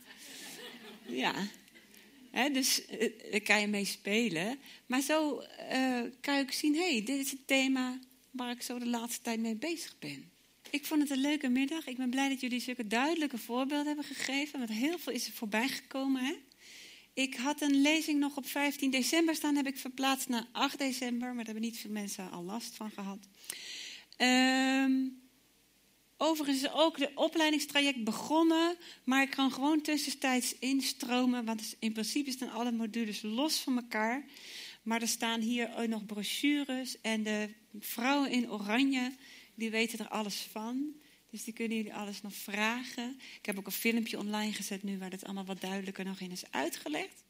Ja, 1.06 1.34
dus 2.32 2.82
uh, 2.90 3.30
daar 3.30 3.40
kan 3.40 3.60
je 3.60 3.66
mee 3.66 3.84
spelen. 3.84 4.58
Maar 4.86 5.00
zo 5.00 5.42
uh, 5.72 6.00
kan 6.20 6.38
ook 6.38 6.52
zien, 6.52 6.74
hé, 6.74 6.90
hey, 6.90 7.04
dit 7.04 7.18
is 7.18 7.30
het 7.30 7.46
thema 7.46 7.98
waar 8.30 8.50
ik 8.50 8.62
zo 8.62 8.78
de 8.78 8.86
laatste 8.86 9.22
tijd 9.22 9.40
mee 9.40 9.56
bezig 9.56 9.98
ben. 9.98 10.30
Ik 10.70 10.86
vond 10.86 11.00
het 11.00 11.10
een 11.10 11.20
leuke 11.20 11.48
middag. 11.48 11.86
Ik 11.86 11.96
ben 11.96 12.10
blij 12.10 12.28
dat 12.28 12.40
jullie 12.40 12.60
zulke 12.60 12.86
duidelijke 12.86 13.38
voorbeelden 13.38 13.86
hebben 13.86 14.04
gegeven. 14.04 14.58
Want 14.58 14.70
heel 14.70 14.98
veel 14.98 15.12
is 15.12 15.26
er 15.26 15.32
voorbij 15.32 15.68
gekomen. 15.68 16.24
Hè? 16.24 16.34
Ik 17.14 17.34
had 17.34 17.60
een 17.60 17.82
lezing 17.82 18.18
nog 18.18 18.36
op 18.36 18.46
15 18.46 18.90
december 18.90 19.34
staan. 19.34 19.56
Heb 19.56 19.66
ik 19.66 19.78
verplaatst 19.78 20.28
naar 20.28 20.46
8 20.52 20.78
december. 20.78 21.26
Maar 21.26 21.44
daar 21.44 21.44
hebben 21.44 21.62
niet 21.62 21.78
veel 21.78 21.90
mensen 21.90 22.30
al 22.30 22.42
last 22.42 22.74
van 22.74 22.90
gehad. 22.90 23.28
Ehm 24.16 25.20
Overigens 26.24 26.62
is 26.62 26.72
ook 26.72 26.98
de 26.98 27.10
opleidingstraject 27.14 28.04
begonnen, 28.04 28.76
maar 29.04 29.22
ik 29.22 29.30
kan 29.30 29.52
gewoon 29.52 29.80
tussentijds 29.80 30.58
instromen, 30.58 31.44
want 31.44 31.76
in 31.78 31.92
principe 31.92 32.30
staan 32.30 32.50
alle 32.50 32.72
modules 32.72 33.22
los 33.22 33.58
van 33.58 33.76
elkaar. 33.76 34.24
Maar 34.82 35.00
er 35.00 35.08
staan 35.08 35.40
hier 35.40 35.70
ook 35.76 35.86
nog 35.86 36.06
brochures 36.06 37.00
en 37.00 37.22
de 37.22 37.48
vrouwen 37.80 38.30
in 38.30 38.50
oranje, 38.50 39.12
die 39.54 39.70
weten 39.70 39.98
er 39.98 40.08
alles 40.08 40.46
van. 40.50 40.92
Dus 41.30 41.44
die 41.44 41.54
kunnen 41.54 41.76
jullie 41.76 41.94
alles 41.94 42.22
nog 42.22 42.34
vragen. 42.34 43.20
Ik 43.38 43.46
heb 43.46 43.58
ook 43.58 43.66
een 43.66 43.72
filmpje 43.72 44.18
online 44.18 44.52
gezet 44.52 44.82
nu 44.82 44.98
waar 44.98 45.10
het 45.10 45.24
allemaal 45.24 45.44
wat 45.44 45.60
duidelijker 45.60 46.04
nog 46.04 46.20
in 46.20 46.30
is 46.30 46.44
uitgelegd. 46.50 47.24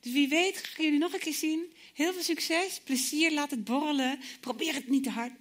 Dus 0.00 0.12
wie 0.12 0.28
weet, 0.28 0.56
gaan 0.56 0.84
jullie 0.84 1.00
nog 1.00 1.12
een 1.12 1.20
keer 1.20 1.34
zien. 1.34 1.72
Heel 1.94 2.12
veel 2.12 2.22
succes, 2.22 2.80
plezier, 2.84 3.32
laat 3.32 3.50
het 3.50 3.64
borrelen. 3.64 4.18
Probeer 4.40 4.74
het 4.74 4.88
niet 4.88 5.02
te 5.02 5.10
hard. 5.10 5.32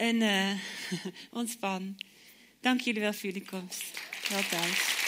En 0.00 0.20
uh, 0.20 0.50
ontspan. 1.40 1.96
Dank 2.60 2.80
jullie 2.80 3.00
wel 3.00 3.12
voor 3.12 3.22
jullie 3.22 3.44
komst. 3.44 4.00
Wel 4.28 4.42
thuis. 4.50 4.98